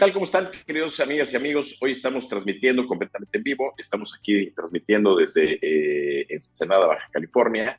Hola, 0.00 0.06
¿qué 0.06 0.12
tal? 0.12 0.14
¿Cómo 0.14 0.24
están, 0.24 0.50
queridos 0.66 0.98
amigas 1.00 1.30
y 1.30 1.36
amigos? 1.36 1.76
Hoy 1.82 1.92
estamos 1.92 2.26
transmitiendo 2.26 2.86
completamente 2.86 3.36
en 3.36 3.44
vivo. 3.44 3.74
Estamos 3.76 4.16
aquí 4.18 4.50
transmitiendo 4.52 5.14
desde 5.14 5.58
eh, 5.60 6.26
Ensenada, 6.26 6.86
Baja 6.86 7.06
California, 7.12 7.78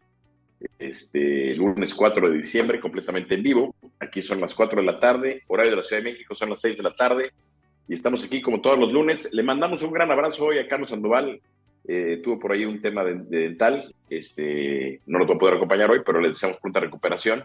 este 0.77 1.55
lunes 1.55 1.95
4 1.95 2.29
de 2.29 2.37
diciembre, 2.37 2.79
completamente 2.79 3.33
en 3.33 3.41
vivo. 3.41 3.75
Aquí 3.99 4.21
son 4.21 4.39
las 4.39 4.53
4 4.53 4.81
de 4.81 4.85
la 4.85 4.99
tarde, 4.99 5.41
horario 5.47 5.71
de 5.71 5.77
la 5.77 5.83
Ciudad 5.83 6.03
de 6.03 6.11
México 6.11 6.35
son 6.35 6.51
las 6.51 6.61
6 6.61 6.77
de 6.77 6.83
la 6.83 6.93
tarde. 6.93 7.31
Y 7.87 7.95
estamos 7.95 8.23
aquí 8.23 8.39
como 8.39 8.61
todos 8.61 8.77
los 8.77 8.93
lunes. 8.93 9.33
Le 9.33 9.41
mandamos 9.41 9.81
un 9.81 9.91
gran 9.91 10.11
abrazo 10.11 10.45
hoy 10.45 10.59
a 10.59 10.67
Carlos 10.67 10.91
Sandoval. 10.91 11.41
Eh, 11.87 12.21
tuvo 12.23 12.37
por 12.37 12.51
ahí 12.51 12.65
un 12.65 12.83
tema 12.83 13.03
de, 13.03 13.15
dental. 13.15 13.95
Este, 14.07 15.01
no 15.07 15.17
nos 15.17 15.27
va 15.27 15.33
a 15.33 15.39
poder 15.39 15.55
acompañar 15.55 15.89
hoy, 15.89 16.01
pero 16.05 16.21
le 16.21 16.27
deseamos 16.27 16.59
pronta 16.59 16.81
recuperación 16.81 17.43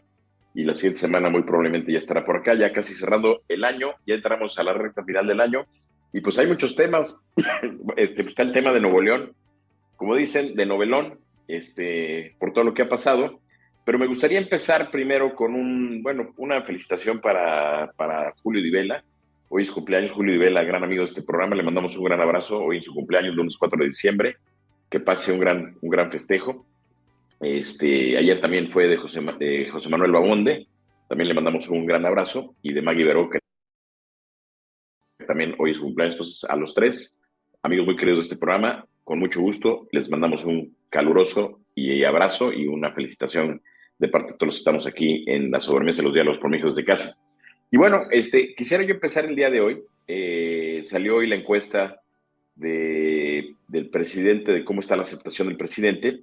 y 0.57 0.65
la 0.65 0.75
siguiente 0.75 1.01
semana 1.01 1.29
muy 1.29 1.43
probablemente 1.43 1.93
ya 1.93 1.99
estará 1.99 2.25
por 2.25 2.39
acá, 2.39 2.55
ya 2.55 2.73
casi 2.73 2.95
cerrando 2.95 3.43
el 3.47 3.63
año, 3.63 3.91
ya 4.07 4.15
entramos 4.15 4.59
a 4.59 4.63
la 4.63 4.73
recta 4.73 5.05
final 5.05 5.27
del 5.27 5.43
año. 5.43 5.67
Y 6.15 6.23
pues 6.23 6.39
hay 6.39 6.47
muchos 6.47 6.75
temas, 6.75 7.29
este, 7.97 8.23
pues, 8.23 8.29
está 8.29 8.43
el 8.43 8.53
tema 8.53 8.73
de 8.73 8.81
Nuevo 8.81 9.03
León, 9.03 9.35
como 9.97 10.17
dicen, 10.17 10.55
de 10.55 10.65
novelón, 10.65 11.19
este, 11.47 12.35
por 12.41 12.55
todo 12.55 12.65
lo 12.65 12.73
que 12.73 12.81
ha 12.81 12.89
pasado, 12.89 13.39
pero 13.85 13.99
me 13.99 14.07
gustaría 14.07 14.39
empezar 14.39 14.91
primero 14.91 15.35
con 15.35 15.55
un, 15.55 16.03
bueno, 16.03 16.33
una 16.39 16.63
felicitación 16.63 17.21
para, 17.21 17.93
para 17.95 18.33
Julio 18.43 18.63
Divela, 18.63 19.05
hoy 19.51 19.65
es 19.65 19.71
cumpleaños 19.71 20.13
Julio 20.13 20.33
Divela, 20.33 20.65
gran 20.65 20.83
amigo 20.83 21.03
de 21.03 21.09
este 21.09 21.23
programa, 21.23 21.55
le 21.55 21.65
mandamos 21.65 21.99
un 21.99 22.05
gran 22.05 22.23
abrazo, 22.23 22.65
hoy 22.65 22.79
en 22.79 22.83
su 22.83 22.95
cumpleaños, 22.95 23.35
lunes 23.35 23.59
4 23.59 23.79
de 23.79 23.85
diciembre, 23.85 24.37
que 24.89 25.01
pase 25.01 25.33
un 25.33 25.39
gran, 25.39 25.77
un 25.83 25.91
gran 25.91 26.11
festejo. 26.11 26.65
Este, 27.41 28.17
ayer 28.17 28.41
también 28.41 28.71
fue 28.71 28.87
de 28.87 28.97
José, 28.97 29.21
José 29.71 29.89
Manuel 29.89 30.13
Babonde, 30.13 30.67
también 31.09 31.29
le 31.29 31.35
mandamos 31.35 31.69
un 31.69 31.87
gran 31.87 32.05
abrazo, 32.07 32.57
y 32.63 32.73
de 32.73 32.83
Maggie 32.83 33.07
que 33.31 33.39
también 35.27 35.55
hoy 35.59 35.73
es 35.73 35.79
cumpleaños. 35.79 36.15
Entonces, 36.15 36.45
a 36.49 36.57
los 36.57 36.75
tres, 36.75 37.21
amigos 37.63 37.87
muy 37.87 37.97
queridos 37.97 38.21
de 38.21 38.23
este 38.25 38.37
programa, 38.37 38.87
con 39.05 39.19
mucho 39.19 39.41
gusto, 39.41 39.87
les 39.93 40.09
mandamos 40.11 40.45
un 40.45 40.77
caluroso 40.89 41.61
y 41.75 42.05
abrazo 42.05 42.53
y 42.53 42.67
una 42.67 42.93
felicitación 42.93 43.63
de 43.99 44.09
parte 44.09 44.33
de 44.33 44.39
todos 44.39 44.49
los 44.49 44.55
que 44.57 44.61
estamos 44.61 44.87
aquí 44.87 45.25
en 45.27 45.51
la 45.51 45.61
sobremesa 45.61 45.99
de 45.99 46.05
los 46.05 46.15
diálogos 46.15 46.41
por 46.41 46.55
hijos 46.55 46.75
de 46.75 46.85
casa. 46.85 47.21
Y 47.71 47.77
bueno, 47.77 48.01
este, 48.11 48.55
quisiera 48.55 48.85
yo 48.85 48.95
empezar 48.95 49.25
el 49.25 49.37
día 49.37 49.51
de 49.51 49.61
hoy. 49.61 49.83
Eh, 50.07 50.83
salió 50.85 51.17
hoy 51.17 51.27
la 51.27 51.37
encuesta 51.37 52.01
de, 52.55 53.55
del 53.69 53.91
presidente, 53.91 54.53
de 54.53 54.65
cómo 54.65 54.81
está 54.81 54.97
la 54.97 55.03
aceptación 55.03 55.49
del 55.49 55.57
presidente. 55.57 56.23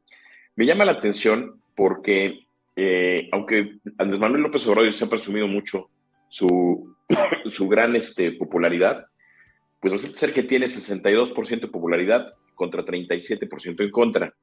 Me 0.56 0.66
llama 0.66 0.86
la 0.86 0.94
atención 0.94 1.62
porque, 1.76 2.46
eh, 2.76 3.30
aunque 3.32 3.78
Andrés 3.98 4.20
Manuel 4.20 4.44
López 4.44 4.68
Obrador 4.68 4.94
se 4.94 5.06
ha 5.06 5.10
presumido 5.10 5.48
mucho 5.48 5.90
su, 6.30 6.96
su 7.50 7.68
gran 7.68 7.96
este, 7.96 8.34
popularidad, 8.34 9.06
pues 9.80 9.94
resulta 9.94 10.20
ser 10.20 10.34
que 10.34 10.44
tiene 10.44 10.68
62% 10.68 11.60
de 11.60 11.68
popularidad 11.68 12.34
contra 12.56 12.86
37% 12.86 13.84
en 13.84 13.92
contra. 13.92 14.34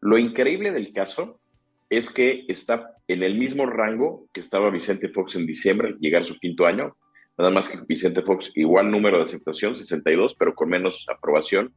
Lo 0.00 0.18
increíble 0.18 0.72
del 0.72 0.92
caso 0.92 1.40
es 1.88 2.10
que 2.10 2.44
está 2.48 2.90
en 3.08 3.22
el 3.22 3.38
mismo 3.38 3.66
rango 3.66 4.26
que 4.32 4.40
estaba 4.40 4.70
Vicente 4.70 5.08
Fox 5.08 5.36
en 5.36 5.46
diciembre, 5.46 5.96
llegar 6.00 6.24
su 6.24 6.38
quinto 6.38 6.66
año, 6.66 6.96
nada 7.38 7.50
más 7.50 7.68
que 7.68 7.78
Vicente 7.86 8.22
Fox 8.22 8.52
igual 8.56 8.90
número 8.90 9.18
de 9.18 9.24
aceptación, 9.24 9.76
62, 9.76 10.34
pero 10.38 10.54
con 10.54 10.68
menos 10.68 11.06
aprobación, 11.08 11.72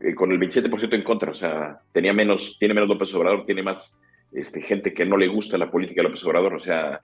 eh, 0.00 0.14
con 0.14 0.30
el 0.30 0.38
27% 0.38 0.94
en 0.94 1.02
contra, 1.02 1.30
o 1.30 1.34
sea, 1.34 1.80
tenía 1.92 2.12
menos, 2.12 2.56
tiene 2.58 2.74
menos 2.74 2.88
López 2.88 3.12
Obrador, 3.14 3.44
tiene 3.44 3.62
más 3.62 4.00
este, 4.32 4.60
gente 4.60 4.92
que 4.92 5.04
no 5.04 5.16
le 5.16 5.26
gusta 5.26 5.58
la 5.58 5.70
política 5.70 6.00
de 6.00 6.08
López 6.08 6.24
Obrador, 6.24 6.54
o 6.54 6.58
sea, 6.58 7.00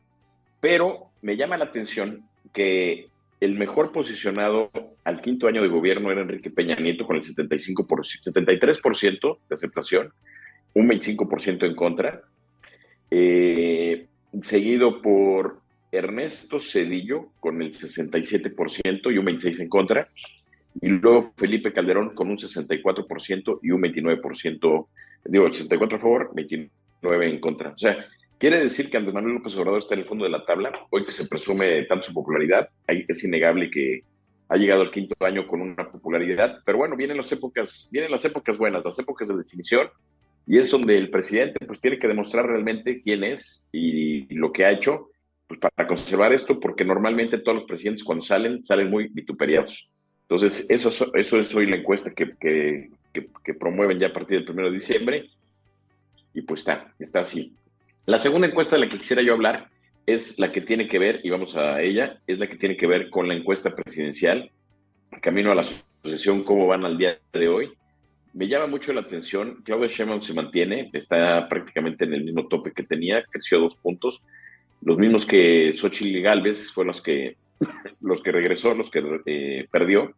pero 0.61 1.11
me 1.23 1.37
llama 1.37 1.57
la 1.57 1.65
atención 1.65 2.25
que 2.53 3.09
el 3.41 3.57
mejor 3.57 3.93
posicionado 3.93 4.71
al 5.05 5.21
quinto 5.21 5.49
año 5.49 5.61
de 5.61 5.69
gobierno 5.69 6.11
era 6.11 6.23
Enrique 6.23 6.51
Peña 6.51 6.77
Nieto 6.77 7.07
con 7.07 7.17
el 7.17 7.25
75 7.25 7.87
por, 7.87 8.07
73% 8.07 9.39
de 9.49 9.55
aceptación, 9.55 10.13
un 10.75 10.89
25% 10.89 11.67
en 11.67 11.75
contra, 11.75 12.23
eh, 13.11 14.07
seguido 14.43 15.03
por 15.03 15.61
Ernesto 15.93 16.59
Cedillo 16.59 17.31
con 17.41 17.61
el 17.61 17.73
67% 17.73 19.13
y 19.13 19.19
un 19.19 19.27
26% 19.27 19.61
en 19.61 19.69
contra, 19.69 20.09
y 20.81 20.89
luego 20.89 21.33
Felipe 21.37 21.73
Calderón 21.73 22.15
con 22.15 22.31
un 22.31 22.37
64% 22.37 23.59
y 23.63 23.71
un 23.71 23.83
29%, 23.83 24.87
digo, 25.27 25.47
el 25.47 25.53
64 25.53 25.99
a 25.99 26.01
favor, 26.01 26.31
29 26.35 27.31
en 27.31 27.41
contra. 27.41 27.71
O 27.71 27.79
sea, 27.79 28.07
quiere 28.39 28.59
decir 28.59 28.91
que 28.91 28.97
Andrés 28.97 29.15
Manuel 29.15 29.35
López 29.35 29.57
Obrador 29.57 29.79
está 29.79 29.95
en 29.95 30.01
el 30.01 30.07
fondo 30.07 30.25
de 30.25 30.31
la 30.31 30.45
tabla, 30.45 30.73
hoy 30.91 31.05
que 31.05 31.13
se 31.13 31.27
presume 31.27 31.85
tanto 31.85 32.09
su 32.09 32.15
popularidad, 32.15 32.69
es 32.87 33.25
innegable 33.25 33.71
que 33.71 34.03
ha 34.49 34.57
llegado 34.57 34.83
al 34.83 34.91
quinto 34.91 35.15
año 35.21 35.47
con 35.47 35.61
una 35.61 35.91
popularidad, 35.91 36.59
pero 36.65 36.79
bueno, 36.79 36.97
vienen 36.97 37.17
las 37.17 37.31
épocas, 37.33 37.89
vienen 37.91 38.11
las 38.11 38.25
épocas 38.25 38.59
buenas, 38.59 38.85
las 38.85 38.99
épocas 38.99 39.29
de 39.29 39.37
definición, 39.37 39.89
y 40.47 40.59
es 40.59 40.71
donde 40.71 40.99
el 40.99 41.11
presidente 41.11 41.65
pues 41.67 41.81
tiene 41.81 41.99
que 41.99 42.09
demostrar 42.09 42.47
realmente 42.47 43.01
quién 43.01 43.25
es 43.25 43.69
y, 43.73 44.35
lo 44.35 44.53
que 44.53 44.65
ha 44.65 44.71
hecho 44.71 45.09
pues, 45.47 45.59
para 45.59 45.89
conservar 45.89 46.33
esto, 46.33 46.61
porque 46.61 46.85
normalmente 46.85 47.39
todos 47.39 47.59
los 47.59 47.67
presidentes 47.67 48.05
cuando 48.05 48.25
salen, 48.25 48.63
salen 48.63 48.91
muy 48.91 49.09
vituperiados. 49.09 49.91
Entonces, 50.29 50.67
eso, 50.71 50.91
eso 51.15 51.39
es 51.39 51.55
hoy 51.55 51.67
la 51.67 51.77
encuesta 51.77 52.13
que, 52.15 52.35
que, 52.41 53.55
promueven 53.55 53.99
ya 53.99 54.09
a 54.09 54.13
partir 54.13 54.41
del 54.41 54.51
1 54.51 54.65
de 54.65 54.75
diciembre. 54.75 55.31
Y 56.33 56.43
pues 56.43 56.61
está, 56.61 56.93
está 56.99 57.21
así. 57.21 57.55
La 58.07 58.19
segunda 58.19 58.47
encuesta 58.47 58.77
de 58.77 58.85
la 58.85 58.89
que 58.89 58.99
quisiera 58.99 59.23
yo 59.23 59.35
hablar 59.35 59.71
es 60.07 60.39
la 60.39 60.53
que 60.53 60.61
tiene 60.61 60.89
que 60.89 60.99
ver, 60.99 61.21
y 61.23 61.31
vamos 61.31 61.57
a 61.57 61.81
ella, 61.81 62.21
es 62.27 62.39
la 62.39 62.49
que 62.49 62.57
tiene 62.57 62.77
que 62.77 62.87
ver 62.87 63.11
con 63.11 63.29
la 63.29 63.35
encuesta 63.35 63.75
presidencial, 63.75 64.51
camino 65.21 65.53
a 65.53 65.55
la 65.55 65.65
sucesión, 65.65 66.43
cómo 66.43 66.67
van 66.67 66.85
al 66.85 66.99
día 66.99 67.19
de 67.33 67.49
hoy. 67.49 67.73
Me 68.35 68.49
llama 68.49 68.67
mucho 68.67 68.93
la 68.93 69.03
atención, 69.03 69.63
Claudia 69.65 69.89
Sheinbaum 69.89 70.21
se 70.21 70.35
mantiene, 70.35 70.91
está 70.93 71.49
prácticamente 71.49 72.05
en 72.05 72.15
el 72.15 72.25
mismo 72.25 72.49
tope 72.49 72.73
que 72.73 72.83
tenía, 72.83 73.23
creció 73.25 73.61
dos 73.61 73.77
puntos, 73.77 74.23
los 74.83 74.99
mismos 74.99 75.25
que 75.25 75.73
Xochitl 75.75 76.21
Galvez, 76.21 76.71
fueron 76.71 76.89
los 76.89 77.01
que 77.01 77.37
los 78.01 78.23
que 78.23 78.33
regresó, 78.33 78.75
los 78.75 78.91
que 78.91 79.03
eh, 79.27 79.67
perdió. 79.71 80.15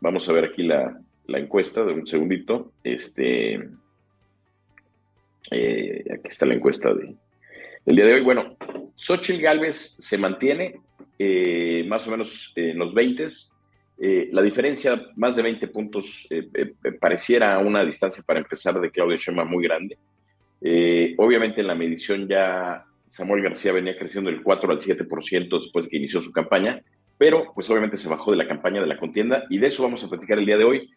Vamos 0.00 0.28
a 0.28 0.32
ver 0.32 0.44
aquí 0.44 0.62
la, 0.62 0.98
encuesta 1.26 1.84
de 1.84 1.92
un 1.92 2.06
segundito. 2.06 2.72
Este, 2.82 3.68
eh, 5.50 6.04
aquí 6.12 6.28
está 6.28 6.46
la 6.46 6.54
encuesta 6.54 6.92
de, 6.94 7.14
del 7.84 7.96
día 7.96 8.06
de 8.06 8.14
hoy. 8.14 8.22
Bueno, 8.22 8.56
Xochitl 8.96 9.40
Galvez 9.40 9.76
se 9.76 10.18
mantiene 10.18 10.80
eh, 11.18 11.84
más 11.88 12.06
o 12.06 12.10
menos 12.10 12.52
en 12.56 12.78
los 12.78 12.94
20. 12.94 13.26
la 14.32 14.42
diferencia, 14.42 15.06
más 15.16 15.34
de 15.34 15.42
20 15.42 15.68
puntos, 15.68 16.28
pareciera 17.00 17.58
una 17.58 17.84
distancia 17.84 18.22
para 18.24 18.38
empezar 18.38 18.80
de 18.80 18.90
Claudia 18.90 19.16
Sheinbaum 19.16 19.50
muy 19.50 19.64
grande. 19.64 19.98
obviamente 21.18 21.60
en 21.60 21.66
la 21.66 21.74
medición 21.74 22.28
ya 22.28 22.87
Samuel 23.10 23.42
García 23.42 23.72
venía 23.72 23.96
creciendo 23.96 24.30
del 24.30 24.42
4 24.42 24.72
al 24.72 24.80
7% 24.80 25.60
después 25.60 25.84
de 25.84 25.90
que 25.90 25.96
inició 25.96 26.20
su 26.20 26.32
campaña, 26.32 26.82
pero 27.16 27.52
pues 27.54 27.68
obviamente 27.70 27.96
se 27.96 28.08
bajó 28.08 28.30
de 28.30 28.36
la 28.36 28.48
campaña 28.48 28.80
de 28.80 28.86
la 28.86 28.98
contienda 28.98 29.44
y 29.50 29.58
de 29.58 29.66
eso 29.66 29.82
vamos 29.82 30.04
a 30.04 30.08
platicar 30.08 30.38
el 30.38 30.46
día 30.46 30.56
de 30.56 30.64
hoy, 30.64 30.90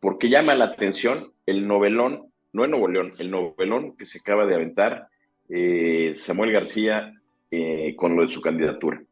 porque 0.00 0.28
llama 0.28 0.54
la 0.54 0.66
atención 0.66 1.32
el 1.46 1.66
novelón, 1.66 2.32
no 2.52 2.64
en 2.64 2.70
Nuevo 2.70 2.88
León, 2.88 3.12
el 3.18 3.30
novelón 3.30 3.96
que 3.96 4.04
se 4.04 4.18
acaba 4.18 4.46
de 4.46 4.54
aventar 4.54 5.08
eh, 5.48 6.14
Samuel 6.16 6.52
García 6.52 7.12
eh, 7.50 7.94
con 7.96 8.16
lo 8.16 8.22
de 8.22 8.28
su 8.28 8.40
candidatura. 8.40 9.02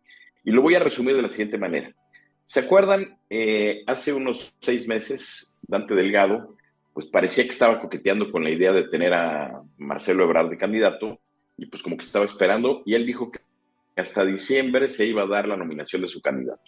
Y 0.45 0.51
lo 0.51 0.63
voy 0.63 0.75
a 0.75 0.81
resumir 0.81 1.17
de 1.17 1.23
la 1.23 1.31
siguiente 1.31 1.59
manera. 1.59 1.95
¿Se 2.47 2.61
acuerdan? 2.61 3.19
Eh, 3.29 3.83
hace 3.87 4.13
unos 4.13 4.57
seis 4.61 4.89
meses, 4.89 5.59
Dante 5.63 5.95
Delgado, 5.95 6.57
pues 6.93 7.07
parecía 7.07 7.45
que 7.45 7.51
estaba 7.51 7.81
coqueteando 7.81 8.31
con 8.33 8.43
la 8.43 8.51
idea 8.51 8.73
de 8.73 8.89
tener 8.89 9.15
a 9.15 9.63
Marcelo 9.79 10.25
Ebrard 10.25 10.51
de 10.51 10.57
candidato 10.57 11.21
y 11.61 11.67
pues 11.67 11.83
como 11.83 11.99
que 11.99 12.07
estaba 12.07 12.25
esperando 12.25 12.83
y 12.87 12.95
él 12.95 13.05
dijo 13.07 13.31
que 13.31 13.41
hasta 13.95 14.25
diciembre 14.25 14.89
se 14.89 15.05
iba 15.05 15.23
a 15.23 15.27
dar 15.27 15.47
la 15.47 15.59
nominación 15.59 16.01
de 16.01 16.09
su 16.09 16.23
candidato, 16.23 16.63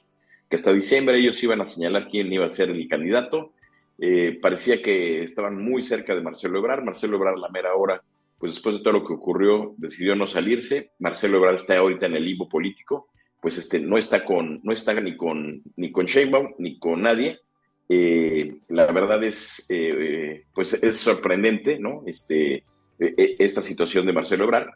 que 0.50 0.56
hasta 0.56 0.73
diciembre 0.73 1.19
ellos 1.19 1.43
iban 1.43 1.62
a 1.62 1.67
señalar 1.67 2.09
quién 2.11 2.31
iba 2.31 2.44
a 2.44 2.50
ser 2.50 2.69
el 2.69 2.87
candidato. 2.89 3.55
Eh, 3.99 4.39
parecía 4.43 4.83
que 4.83 5.23
estaban 5.23 5.56
muy 5.56 5.83
cerca 5.83 6.15
de 6.15 6.21
Marcelo 6.21 6.59
Ebrard. 6.59 6.85
Marcelo 6.85 7.17
Ebrard, 7.17 7.39
la 7.39 7.49
mera 7.49 7.75
hora, 7.75 8.03
pues 8.39 8.55
después 8.55 8.77
de 8.77 8.83
todo 8.83 8.93
lo 8.93 9.05
que 9.05 9.15
ocurrió, 9.15 9.75
decidió 9.79 10.15
no 10.15 10.27
salirse. 10.27 10.91
Marcelo 10.99 11.39
Ebrard 11.39 11.55
está 11.55 11.79
ahorita 11.79 12.05
en 12.05 12.17
el 12.17 12.27
limbo 12.27 12.49
político, 12.50 13.09
pues 13.41 13.56
este, 13.56 13.81
no 13.81 13.97
está 13.97 14.27
con, 14.27 14.61
no 14.62 14.73
está 14.73 14.93
ni 15.00 15.17
con, 15.17 15.62
ni 15.77 15.91
con 15.91 16.05
Sheinbaum 16.05 16.55
ni 16.59 16.79
con 16.79 17.00
nadie. 17.00 17.39
Eh, 17.89 18.56
la 18.69 18.93
verdad 18.93 19.25
es, 19.25 19.65
eh, 19.71 20.44
pues 20.55 20.75
es 20.75 20.99
sorprendente, 20.99 21.79
¿no? 21.79 22.03
Este, 22.06 22.65
esta 22.99 23.62
situación 23.62 24.05
de 24.05 24.12
Marcelo 24.12 24.44
Ebrard. 24.44 24.69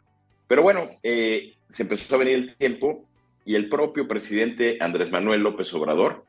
Pero 0.47 0.61
bueno, 0.61 0.89
eh, 1.03 1.53
se 1.69 1.83
empezó 1.83 2.15
a 2.15 2.19
venir 2.19 2.35
el 2.35 2.55
tiempo 2.55 3.05
y 3.45 3.55
el 3.55 3.69
propio 3.69 4.07
presidente 4.07 4.77
Andrés 4.79 5.11
Manuel 5.11 5.41
López 5.41 5.73
Obrador 5.73 6.25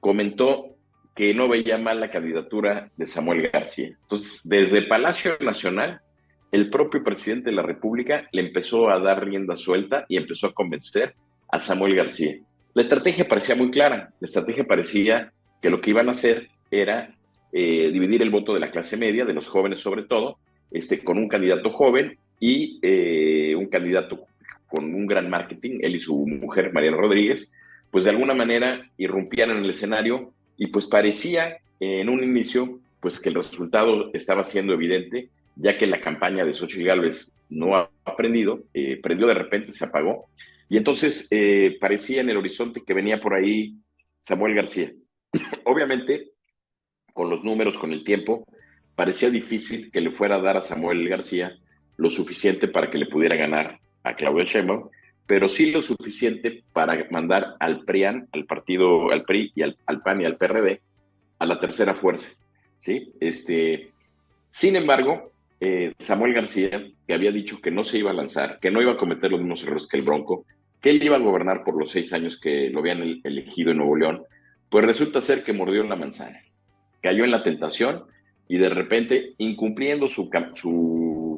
comentó 0.00 0.76
que 1.14 1.34
no 1.34 1.48
veía 1.48 1.78
mal 1.78 2.00
la 2.00 2.10
candidatura 2.10 2.90
de 2.96 3.06
Samuel 3.06 3.50
García. 3.50 3.88
Entonces, 4.02 4.48
desde 4.48 4.82
Palacio 4.82 5.32
Nacional, 5.40 6.00
el 6.50 6.70
propio 6.70 7.02
presidente 7.02 7.50
de 7.50 7.56
la 7.56 7.62
República 7.62 8.28
le 8.32 8.42
empezó 8.42 8.90
a 8.90 8.98
dar 8.98 9.24
rienda 9.24 9.56
suelta 9.56 10.04
y 10.08 10.16
empezó 10.16 10.46
a 10.46 10.54
convencer 10.54 11.14
a 11.50 11.58
Samuel 11.58 11.94
García. 11.94 12.38
La 12.74 12.82
estrategia 12.82 13.28
parecía 13.28 13.54
muy 13.54 13.70
clara. 13.70 14.12
La 14.20 14.26
estrategia 14.26 14.64
parecía 14.64 15.32
que 15.60 15.70
lo 15.70 15.80
que 15.80 15.90
iban 15.90 16.08
a 16.08 16.12
hacer 16.12 16.48
era 16.70 17.14
eh, 17.52 17.90
dividir 17.92 18.22
el 18.22 18.30
voto 18.30 18.54
de 18.54 18.60
la 18.60 18.70
clase 18.70 18.96
media, 18.96 19.24
de 19.24 19.34
los 19.34 19.48
jóvenes 19.48 19.80
sobre 19.80 20.04
todo, 20.04 20.38
este, 20.70 21.04
con 21.04 21.18
un 21.18 21.28
candidato 21.28 21.70
joven 21.70 22.18
y 22.42 22.80
eh, 22.82 23.54
un 23.54 23.66
candidato 23.66 24.26
con 24.66 24.92
un 24.92 25.06
gran 25.06 25.30
marketing, 25.30 25.78
él 25.80 25.94
y 25.94 26.00
su 26.00 26.26
mujer, 26.26 26.72
Mariana 26.72 26.96
Rodríguez, 26.96 27.52
pues 27.88 28.02
de 28.02 28.10
alguna 28.10 28.34
manera 28.34 28.90
irrumpían 28.96 29.50
en 29.50 29.58
el 29.58 29.70
escenario 29.70 30.32
y 30.56 30.66
pues 30.66 30.86
parecía 30.86 31.58
en 31.78 32.08
un 32.08 32.24
inicio 32.24 32.80
pues 32.98 33.20
que 33.20 33.28
el 33.28 33.36
resultado 33.36 34.10
estaba 34.12 34.42
siendo 34.42 34.72
evidente, 34.72 35.30
ya 35.54 35.78
que 35.78 35.86
la 35.86 36.00
campaña 36.00 36.44
de 36.44 36.52
Xochitl 36.52 36.84
Gálvez 36.84 37.32
no 37.48 37.76
ha 37.76 37.88
aprendido, 38.04 38.64
eh, 38.74 38.98
prendió 39.00 39.28
de 39.28 39.34
repente, 39.34 39.72
se 39.72 39.84
apagó, 39.84 40.26
y 40.68 40.78
entonces 40.78 41.28
eh, 41.30 41.76
parecía 41.80 42.22
en 42.22 42.30
el 42.30 42.38
horizonte 42.38 42.82
que 42.84 42.94
venía 42.94 43.20
por 43.20 43.34
ahí 43.34 43.76
Samuel 44.20 44.56
García. 44.56 44.90
Obviamente, 45.64 46.32
con 47.12 47.30
los 47.30 47.44
números, 47.44 47.78
con 47.78 47.92
el 47.92 48.02
tiempo, 48.02 48.44
parecía 48.96 49.30
difícil 49.30 49.92
que 49.92 50.00
le 50.00 50.10
fuera 50.10 50.36
a 50.36 50.40
dar 50.40 50.56
a 50.56 50.60
Samuel 50.60 51.08
García 51.08 51.56
lo 51.96 52.10
suficiente 52.10 52.68
para 52.68 52.90
que 52.90 52.98
le 52.98 53.06
pudiera 53.06 53.36
ganar 53.36 53.78
a 54.02 54.14
Claudia 54.14 54.44
Sheinbaum, 54.44 54.88
pero 55.26 55.48
sí 55.48 55.70
lo 55.70 55.82
suficiente 55.82 56.64
para 56.72 57.06
mandar 57.10 57.54
al 57.60 57.84
PRIAN, 57.84 58.28
al 58.32 58.44
partido, 58.44 59.10
al 59.10 59.24
PRI 59.24 59.52
y 59.54 59.62
al, 59.62 60.02
PAN 60.04 60.20
y 60.20 60.24
al 60.24 60.36
PRD 60.36 60.80
a 61.38 61.46
la 61.46 61.58
tercera 61.58 61.94
fuerza, 61.94 62.30
¿sí? 62.78 63.12
Este, 63.20 63.90
sin 64.50 64.76
embargo, 64.76 65.32
eh, 65.60 65.92
Samuel 65.98 66.34
García, 66.34 66.86
que 67.06 67.14
había 67.14 67.32
dicho 67.32 67.60
que 67.60 67.70
no 67.70 67.84
se 67.84 67.98
iba 67.98 68.10
a 68.10 68.14
lanzar, 68.14 68.58
que 68.60 68.70
no 68.70 68.82
iba 68.82 68.92
a 68.92 68.96
cometer 68.96 69.30
los 69.30 69.40
mismos 69.40 69.62
errores 69.64 69.86
que 69.86 69.96
el 69.96 70.04
Bronco, 70.04 70.44
que 70.80 70.90
él 70.90 71.02
iba 71.02 71.16
a 71.16 71.20
gobernar 71.20 71.64
por 71.64 71.78
los 71.78 71.90
seis 71.90 72.12
años 72.12 72.38
que 72.38 72.68
lo 72.70 72.80
habían 72.80 73.20
elegido 73.24 73.70
en 73.70 73.78
Nuevo 73.78 73.96
León, 73.96 74.22
pues 74.68 74.84
resulta 74.84 75.20
ser 75.20 75.44
que 75.44 75.52
mordió 75.52 75.84
la 75.84 75.96
manzana, 75.96 76.42
cayó 77.00 77.24
en 77.24 77.30
la 77.30 77.42
tentación 77.42 78.04
y 78.48 78.58
de 78.58 78.68
repente, 78.68 79.34
incumpliendo 79.38 80.06
su 80.06 80.28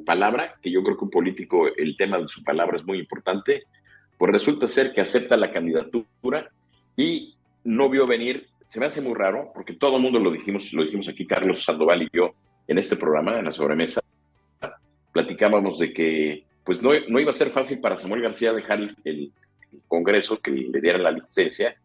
palabra, 0.05 0.57
que 0.63 0.71
yo 0.71 0.83
creo 0.83 0.97
que 0.97 1.05
un 1.05 1.11
político, 1.11 1.67
el 1.75 1.97
tema 1.97 2.19
de 2.19 2.27
su 2.27 2.43
palabra 2.43 2.77
es 2.77 2.85
muy 2.85 2.99
importante, 2.99 3.65
pues 4.19 4.33
resulta 4.33 4.69
ser 4.69 4.93
que 4.93 5.01
acepta 5.01 5.37
la 5.37 5.53
candidatura 5.53 6.51
y 6.97 7.35
no 7.65 7.89
vio 7.89 8.07
venir, 8.07 8.49
se 8.69 8.81
me 8.81 8.87
hace 8.87 9.01
muy 9.01 9.15
raro, 9.15 9.51
porque 9.55 9.75
todo 9.75 9.97
el 9.97 10.03
mundo 10.03 10.19
lo 10.19 10.31
dijimos, 10.31 10.73
lo 10.73 10.85
dijimos 10.85 11.09
aquí 11.09 11.27
Carlos 11.27 11.65
Sandoval 11.65 12.03
y 12.03 12.09
yo 12.13 12.35
en 12.67 12.79
este 12.79 12.97
programa, 12.97 13.39
en 13.39 13.45
la 13.45 13.53
sobremesa, 13.53 14.01
platicábamos 15.13 15.79
de 15.79 15.93
que 15.93 16.45
pues 16.65 16.83
no, 16.83 16.91
no 17.09 17.21
iba 17.21 17.31
a 17.31 17.35
ser 17.35 17.51
fácil 17.51 17.79
para 17.79 17.97
Samuel 17.97 18.23
García 18.23 18.53
dejar 18.53 18.81
el, 18.81 18.97
el 19.05 19.33
Congreso 19.87 20.41
que 20.41 20.51
le 20.51 20.81
diera 20.81 20.99
la 20.99 21.11
licencia, 21.11 21.77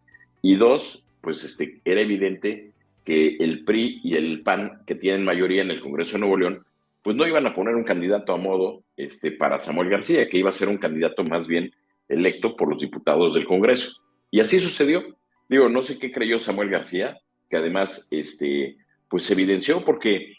y 0.41 0.55
dos, 0.55 1.03
pues 1.21 1.43
este, 1.43 1.81
era 1.83 2.01
evidente 2.01 2.71
que 3.03 3.37
el 3.37 3.63
PRI 3.65 4.01
y 4.03 4.15
el 4.15 4.41
PAN, 4.41 4.81
que 4.85 4.95
tienen 4.95 5.25
mayoría 5.25 5.61
en 5.61 5.71
el 5.71 5.81
Congreso 5.81 6.13
de 6.13 6.19
Nuevo 6.19 6.37
León, 6.37 6.65
pues 7.01 7.15
no 7.15 7.27
iban 7.27 7.45
a 7.47 7.53
poner 7.53 7.75
un 7.75 7.83
candidato 7.83 8.33
a 8.33 8.37
modo 8.37 8.83
este, 8.97 9.31
para 9.31 9.59
Samuel 9.59 9.89
García, 9.89 10.27
que 10.27 10.37
iba 10.37 10.49
a 10.49 10.53
ser 10.53 10.67
un 10.67 10.77
candidato 10.77 11.23
más 11.23 11.47
bien 11.47 11.71
electo 12.07 12.55
por 12.55 12.69
los 12.69 12.81
diputados 12.81 13.35
del 13.35 13.45
Congreso. 13.45 13.93
Y 14.31 14.39
así 14.39 14.59
sucedió. 14.59 15.17
Digo, 15.47 15.69
no 15.69 15.81
sé 15.81 15.97
qué 15.97 16.11
creyó 16.11 16.39
Samuel 16.39 16.69
García, 16.69 17.17
que 17.49 17.57
además 17.57 18.07
este, 18.11 18.77
pues 19.07 19.23
se 19.23 19.33
evidenció 19.33 19.83
porque 19.83 20.35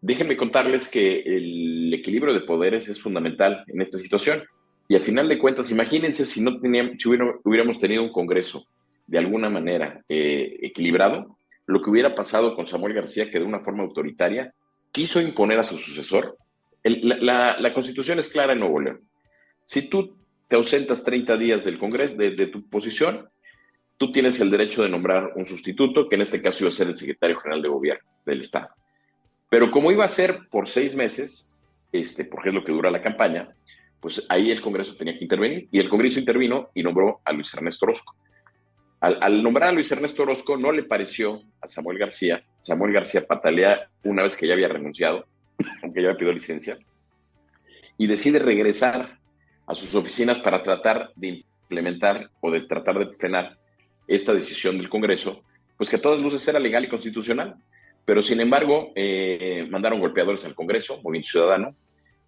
déjenme 0.00 0.36
contarles 0.36 0.88
que 0.88 1.20
el 1.20 1.92
equilibrio 1.94 2.34
de 2.34 2.40
poderes 2.40 2.88
es 2.88 3.00
fundamental 3.00 3.64
en 3.68 3.80
esta 3.80 3.98
situación. 3.98 4.42
Y 4.88 4.94
al 4.94 5.02
final 5.02 5.28
de 5.28 5.38
cuentas, 5.38 5.70
imagínense 5.70 6.26
si 6.26 6.42
no 6.42 6.60
teníamos, 6.60 6.94
si 6.98 7.08
hubiéramos 7.08 7.78
tenido 7.78 8.02
un 8.02 8.12
Congreso 8.12 8.66
de 9.06 9.18
alguna 9.18 9.48
manera 9.48 10.04
eh, 10.08 10.58
equilibrado, 10.60 11.36
lo 11.66 11.80
que 11.80 11.90
hubiera 11.90 12.14
pasado 12.14 12.54
con 12.54 12.66
Samuel 12.66 12.94
García, 12.94 13.30
que 13.30 13.38
de 13.38 13.44
una 13.44 13.60
forma 13.60 13.82
autoritaria 13.84 14.52
quiso 14.92 15.20
imponer 15.20 15.58
a 15.58 15.64
su 15.64 15.78
sucesor. 15.78 16.36
la, 16.84 17.72
constitución 17.74 18.18
es 18.18 18.28
clara 18.28 18.52
en 18.52 18.60
Nuevo 18.60 18.80
León. 18.80 19.00
Si 19.64 19.88
tú 19.88 20.16
te 20.48 20.56
ausentas 20.56 21.02
30 21.02 21.36
días 21.38 21.64
del 21.64 21.78
Congreso, 21.78 22.14
de, 22.16 22.46
tu 22.48 22.68
posición, 22.68 23.28
tú 23.96 24.12
tienes 24.12 24.38
el 24.40 24.50
derecho 24.50 24.82
de 24.82 24.90
nombrar 24.90 25.32
un 25.34 25.46
sustituto, 25.46 26.08
que 26.08 26.16
en 26.16 26.22
este 26.22 26.42
caso 26.42 26.64
iba 26.64 26.68
a 26.68 26.72
ser 26.72 26.88
el 26.88 26.98
secretario 26.98 27.40
general 27.40 27.62
de 27.62 27.68
gobierno 27.68 28.08
del 28.26 28.42
Estado. 28.42 28.68
Pero 29.48 29.70
como 29.70 29.90
iba 29.90 30.04
a 30.04 30.08
ser 30.08 30.48
por 30.50 30.68
seis 30.68 30.94
meses, 30.94 31.54
este, 31.90 32.24
porque 32.24 32.50
es 32.50 32.54
lo 32.54 32.64
que 32.64 32.72
dura 32.72 32.90
la 32.90 33.02
campaña, 33.02 33.54
pues 34.00 34.26
ahí 34.28 34.50
el 34.50 34.60
Congreso 34.60 34.96
tenía 34.96 35.16
que 35.16 35.24
intervenir 35.24 35.68
y 35.70 35.78
el 35.78 35.88
Congreso 35.88 36.18
intervino 36.18 36.70
y 36.74 36.82
nombró 36.82 37.20
a 37.24 37.32
Luis 37.32 37.54
Ernesto 37.54 37.86
Orozco. 37.86 38.16
Al, 39.02 39.42
nombrar 39.42 39.70
a 39.70 39.72
Luis 39.72 39.90
Ernesto 39.90 40.22
Orozco 40.22 40.56
no 40.56 40.70
le 40.70 40.84
pareció 40.84 41.42
a 41.60 41.66
Samuel 41.66 41.98
García. 41.98 42.44
Samuel 42.60 42.92
García 42.92 43.26
patalea 43.26 43.88
una 44.04 44.22
vez 44.22 44.36
que 44.36 44.46
ya 44.46 44.54
había 44.54 44.68
renunciado, 44.68 45.26
aunque 45.82 46.00
ya 46.00 46.08
había 46.08 46.18
pedido 46.18 46.32
licencia, 46.32 46.78
y 47.98 48.06
decide 48.06 48.38
regresar 48.38 49.18
a 49.66 49.74
sus 49.74 49.92
oficinas 49.96 50.38
para 50.38 50.62
tratar 50.62 51.10
de 51.16 51.44
implementar 51.64 52.30
o 52.40 52.52
de 52.52 52.60
tratar 52.60 52.96
de 53.00 53.12
frenar 53.16 53.58
esta 54.06 54.32
decisión 54.34 54.78
del 54.78 54.88
Congreso, 54.88 55.42
pues 55.76 55.90
que 55.90 55.96
a 55.96 56.00
todas 56.00 56.22
luces 56.22 56.46
era 56.46 56.60
legal 56.60 56.84
y 56.84 56.88
constitucional. 56.88 57.56
Pero 58.04 58.22
sin 58.22 58.40
embargo, 58.40 58.92
eh, 58.94 59.66
mandaron 59.68 59.98
golpeadores 59.98 60.44
al 60.44 60.54
Congreso, 60.54 61.00
Movimiento 61.02 61.30
Ciudadano. 61.30 61.74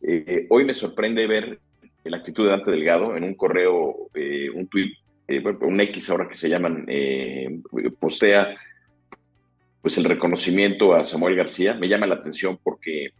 Eh, 0.03 0.49
hoy 0.50 0.65
me 0.65 0.75
sorprende 0.75 1.25
ver 1.29 1.61
la 2.03 2.17
actitud 2.17 2.44
de 2.44 2.50
Dante 2.50 2.73
Delgado 2.73 3.17
en 3.17 3.23
un 3.23 3.35
correo, 3.35 4.11
eh, 4.12 4.50
un 4.50 4.67
tuit 4.67 4.93
eh, 5.28 5.43
un 5.60 5.81
X 5.81 6.10
ahora 6.10 6.28
que 6.28 6.34
se 6.34 6.48
llaman, 6.48 6.84
eh, 6.88 7.60
postea 7.98 8.56
pues 9.81 9.98
el 9.98 10.04
reconocimiento 10.04 10.94
a 10.94 11.04
Samuel 11.04 11.36
García. 11.36 11.74
Me 11.74 11.88
llama 11.88 12.06
la 12.06 12.14
atención 12.14 12.58
porque 12.62 13.10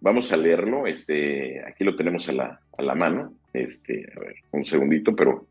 vamos 0.00 0.32
a 0.32 0.36
leerlo, 0.36 0.86
este, 0.86 1.62
aquí 1.66 1.84
lo 1.84 1.94
tenemos 1.94 2.28
a 2.28 2.32
la, 2.32 2.60
a 2.76 2.82
la 2.82 2.94
mano, 2.94 3.34
este, 3.52 4.10
a 4.16 4.20
ver, 4.20 4.34
un 4.52 4.64
segundito, 4.64 5.14
pero 5.14 5.46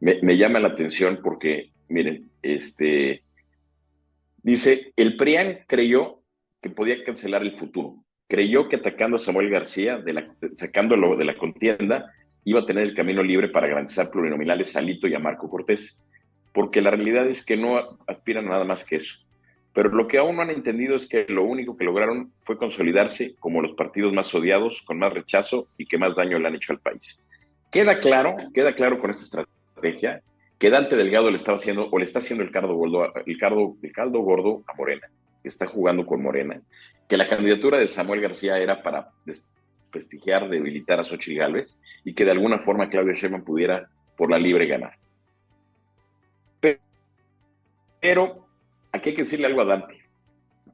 me, 0.00 0.36
llama 0.36 0.60
la 0.60 0.68
atención 0.68 1.20
porque, 1.22 1.72
miren, 1.88 2.30
este, 2.42 3.22
dice, 4.42 4.92
el 4.96 5.16
PRIAN 5.16 5.60
creyó 5.66 6.22
que 6.62 6.70
podía 6.70 7.02
cancelar 7.04 7.42
el 7.42 7.56
futuro, 7.56 7.96
creyó 8.28 8.68
que 8.68 8.76
atacando 8.76 9.16
a 9.16 9.20
Samuel 9.20 9.50
García, 9.50 10.02
sacándolo 10.54 11.16
de 11.16 11.24
la 11.24 11.36
contienda, 11.36 12.12
iba 12.48 12.60
a 12.60 12.66
tener 12.66 12.84
el 12.84 12.94
camino 12.94 13.22
libre 13.22 13.48
para 13.48 13.66
garantizar 13.66 14.10
plurinominales 14.10 14.74
a 14.74 14.80
Lito 14.80 15.06
y 15.06 15.14
a 15.14 15.18
Marco 15.18 15.50
Cortés, 15.50 16.02
porque 16.54 16.80
la 16.80 16.90
realidad 16.90 17.28
es 17.28 17.44
que 17.44 17.58
no 17.58 17.98
aspiran 18.06 18.46
a 18.46 18.50
nada 18.50 18.64
más 18.64 18.86
que 18.86 18.96
eso. 18.96 19.18
Pero 19.74 19.90
lo 19.90 20.08
que 20.08 20.16
aún 20.16 20.36
no 20.36 20.42
han 20.42 20.50
entendido 20.50 20.96
es 20.96 21.06
que 21.06 21.26
lo 21.28 21.44
único 21.44 21.76
que 21.76 21.84
lograron 21.84 22.32
fue 22.44 22.56
consolidarse 22.56 23.34
como 23.38 23.60
los 23.60 23.72
partidos 23.72 24.14
más 24.14 24.34
odiados, 24.34 24.82
con 24.82 24.98
más 24.98 25.12
rechazo 25.12 25.68
y 25.76 25.84
que 25.84 25.98
más 25.98 26.16
daño 26.16 26.38
le 26.38 26.48
han 26.48 26.54
hecho 26.54 26.72
al 26.72 26.80
país. 26.80 27.26
Queda 27.70 28.00
claro, 28.00 28.34
queda 28.54 28.74
claro 28.74 28.98
con 28.98 29.10
esta 29.10 29.24
estrategia 29.24 30.22
que 30.58 30.70
Dante 30.70 30.96
Delgado 30.96 31.30
le 31.30 31.36
estaba 31.36 31.58
haciendo 31.58 31.88
o 31.90 31.98
le 31.98 32.06
está 32.06 32.20
haciendo 32.20 32.42
el 32.42 32.50
caldo 32.50 32.74
gordo, 32.74 33.12
el 33.26 33.36
caldo, 33.36 33.76
el 33.82 33.92
caldo 33.92 34.20
gordo 34.20 34.64
a 34.66 34.74
Morena, 34.74 35.08
que 35.42 35.50
está 35.50 35.66
jugando 35.66 36.06
con 36.06 36.22
Morena, 36.22 36.62
que 37.06 37.18
la 37.18 37.28
candidatura 37.28 37.78
de 37.78 37.88
Samuel 37.88 38.22
García 38.22 38.58
era 38.58 38.82
para 38.82 39.10
debilitar 40.48 41.00
a 41.00 41.04
Xochitl 41.04 41.38
Gálvez 41.38 41.76
y 42.04 42.14
que 42.14 42.24
de 42.24 42.30
alguna 42.30 42.58
forma 42.58 42.88
Claudia 42.88 43.14
Sheinbaum 43.14 43.44
pudiera 43.44 43.88
por 44.16 44.30
la 44.30 44.38
libre 44.38 44.66
ganar. 44.66 44.98
Pero 48.00 48.46
aquí 48.92 49.10
hay 49.10 49.14
que 49.14 49.22
decirle 49.22 49.46
algo 49.46 49.62
a 49.62 49.64
Dante. 49.64 49.98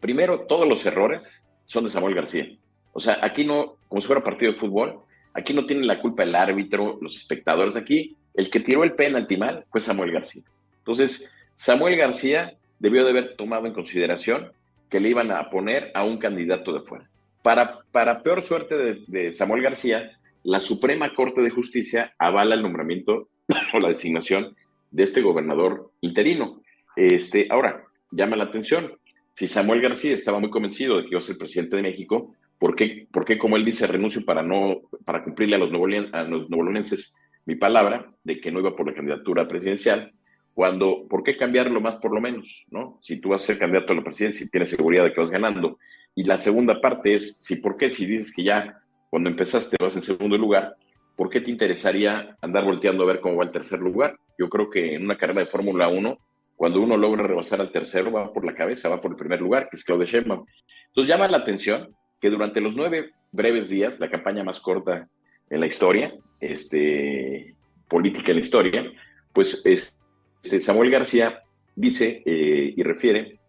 Primero, 0.00 0.40
todos 0.40 0.68
los 0.68 0.85
errores 0.85 1.42
son 1.64 1.85
de 1.85 1.90
Samuel 1.90 2.14
García. 2.14 2.49
O 2.92 3.00
sea, 3.00 3.18
aquí 3.23 3.44
no, 3.44 3.76
como 3.88 4.00
si 4.00 4.06
fuera 4.06 4.23
partido 4.23 4.52
de 4.52 4.59
fútbol, 4.59 5.00
aquí 5.33 5.54
no 5.54 5.66
tiene 5.66 5.87
la 5.87 6.00
culpa 6.00 6.23
el 6.23 6.35
árbitro, 6.35 6.99
los 7.00 7.16
espectadores. 7.16 7.76
Aquí, 7.76 8.16
el 8.35 8.50
que 8.50 8.61
tiró 8.61 8.85
el 8.85 8.94
penalti 8.94 9.37
mal 9.37 9.64
fue 9.71 9.80
Samuel 9.80 10.12
García. 10.12 10.42
Entonces, 10.78 11.33
Samuel 11.56 11.97
García 11.97 12.54
debió 12.78 13.04
de 13.04 13.11
haber 13.11 13.37
tomado 13.37 13.66
en 13.66 13.73
consideración 13.73 14.52
que 14.90 15.00
le 15.00 15.09
iban 15.09 15.30
a 15.30 15.50
poner 15.50 15.90
a 15.94 16.04
un 16.04 16.18
candidato 16.18 16.73
de 16.73 16.80
fuera. 16.80 17.09
Para, 17.44 17.80
para 17.92 18.22
peor 18.22 18.40
suerte 18.40 19.04
de, 19.06 19.34
Samuel 19.34 19.60
García, 19.60 20.18
la 20.44 20.60
Suprema 20.60 21.14
Corte 21.14 21.42
de 21.42 21.50
Justicia 21.50 22.14
avala 22.18 22.54
el 22.54 22.62
nombramiento 22.62 23.28
o 23.74 23.80
la 23.80 23.88
designación 23.88 24.56
de 24.90 25.02
este 25.02 25.20
gobernador 25.20 25.92
interino. 26.00 26.62
Este, 26.96 27.46
ahora, 27.50 27.84
llama 28.10 28.36
la 28.36 28.44
atención, 28.44 28.98
si 29.32 29.46
Samuel 29.46 29.82
García 29.82 30.14
estaba 30.14 30.40
muy 30.40 30.48
convencido 30.48 30.96
de 30.96 31.02
que 31.02 31.10
iba 31.10 31.18
a 31.18 31.22
ser 31.22 31.36
presidente 31.36 31.76
de 31.76 31.82
México, 31.82 32.34
¿por 32.58 32.74
qué, 32.74 33.08
por 33.12 33.26
qué 33.26 33.36
como 33.36 33.56
él 33.56 33.64
dice, 33.66 33.86
renuncio 33.86 34.24
para, 34.24 34.42
no, 34.42 34.80
para 35.04 35.22
cumplirle 35.22 35.56
a 35.56 35.58
los, 35.58 35.70
nuevolonenses 35.70 37.14
mi 37.44 37.56
palabra 37.56 38.10
de 38.24 38.40
que 38.40 38.50
no 38.50 38.60
iba 38.60 38.74
por 38.74 38.86
la 38.86 38.94
candidatura 38.94 39.46
presidencial? 39.46 40.14
Cuando, 40.54 41.06
¿por 41.10 41.22
qué 41.22 41.36
cambiarlo 41.36 41.82
más 41.82 41.98
por 41.98 42.14
lo 42.14 42.22
menos? 42.22 42.64
¿no? 42.70 42.96
Si 43.02 43.20
tú 43.20 43.28
vas 43.28 43.42
a 43.42 43.46
ser 43.48 43.58
candidato 43.58 43.92
a 43.92 43.96
la 43.96 44.02
presidencia 44.02 44.46
y 44.46 44.48
tienes 44.48 44.70
seguridad 44.70 45.04
de 45.04 45.12
que 45.12 45.20
vas 45.20 45.30
ganando 45.30 45.78
y 46.14 46.25
la 46.25 46.38
segunda 46.38 46.80
parte 46.80 47.14
es, 47.14 47.38
si 47.38 47.56
por 47.56 47.76
qué 47.76 47.90
si 47.90 48.06
dices 48.06 48.35
que 48.35 48.44
ya 48.44 48.80
cuando 49.11 49.30
empezaste 49.30 49.76
vas 49.80 49.97
en 49.97 50.02
segundo 50.02 50.37
lugar, 50.38 50.76
¿por 51.16 51.28
qué 51.28 51.40
te 51.40 51.50
interesaría 51.50 52.37
andar 52.40 52.64
volteando 52.64 53.04
a 53.04 53.06
ver 53.06 53.21
cómo 53.21 53.37
va 53.37 53.44
el 53.44 53.52
tercer 53.52 53.80
lugar? 53.80 54.16
Yo 54.38 54.49
creo 54.49 54.71
que 54.71 54.94
en 54.94 55.04
una 55.04 55.16
carrera 55.16 55.40
de 55.40 55.47
Fórmula 55.47 55.88
1, 55.88 56.18
cuando 56.56 56.80
uno 56.80 56.97
logra 56.97 57.23
rebasar 57.23 57.61
al 57.61 57.73
tercero, 57.73 58.12
va 58.12 58.33
por 58.33 58.44
la 58.44 58.54
cabeza, 58.54 58.88
va 58.88 59.00
por 59.00 59.12
el 59.12 59.16
primer 59.16 59.40
lugar, 59.40 59.68
que 59.68 59.76
es 59.76 59.85
Claudia 59.85 60.06
Sheinbaum. 60.06 60.44
Entonces 60.88 61.09
llama 61.09 61.28
la 61.28 61.38
atención 61.38 61.94
que 62.21 62.30
durante 62.30 62.61
los 62.61 62.75
nueve 62.75 63.12
breves 63.33 63.68
días, 63.68 63.99
la 63.99 64.11
campaña 64.11 64.44
más 64.44 64.61
corta 64.61 65.09
en 65.50 65.61
la 65.61 65.66
historia, 65.66 66.14
este, 66.40 67.54
política 67.88 68.30
en 68.30 68.38
la 68.38 68.42
historia, 68.42 68.92
pues 69.33 69.64
este, 69.64 70.61
Samuel 70.61 70.90
García 70.90 71.42
dice 71.75 72.23
eh, 72.25 72.73
y 72.76 72.83
refiere 72.83 73.40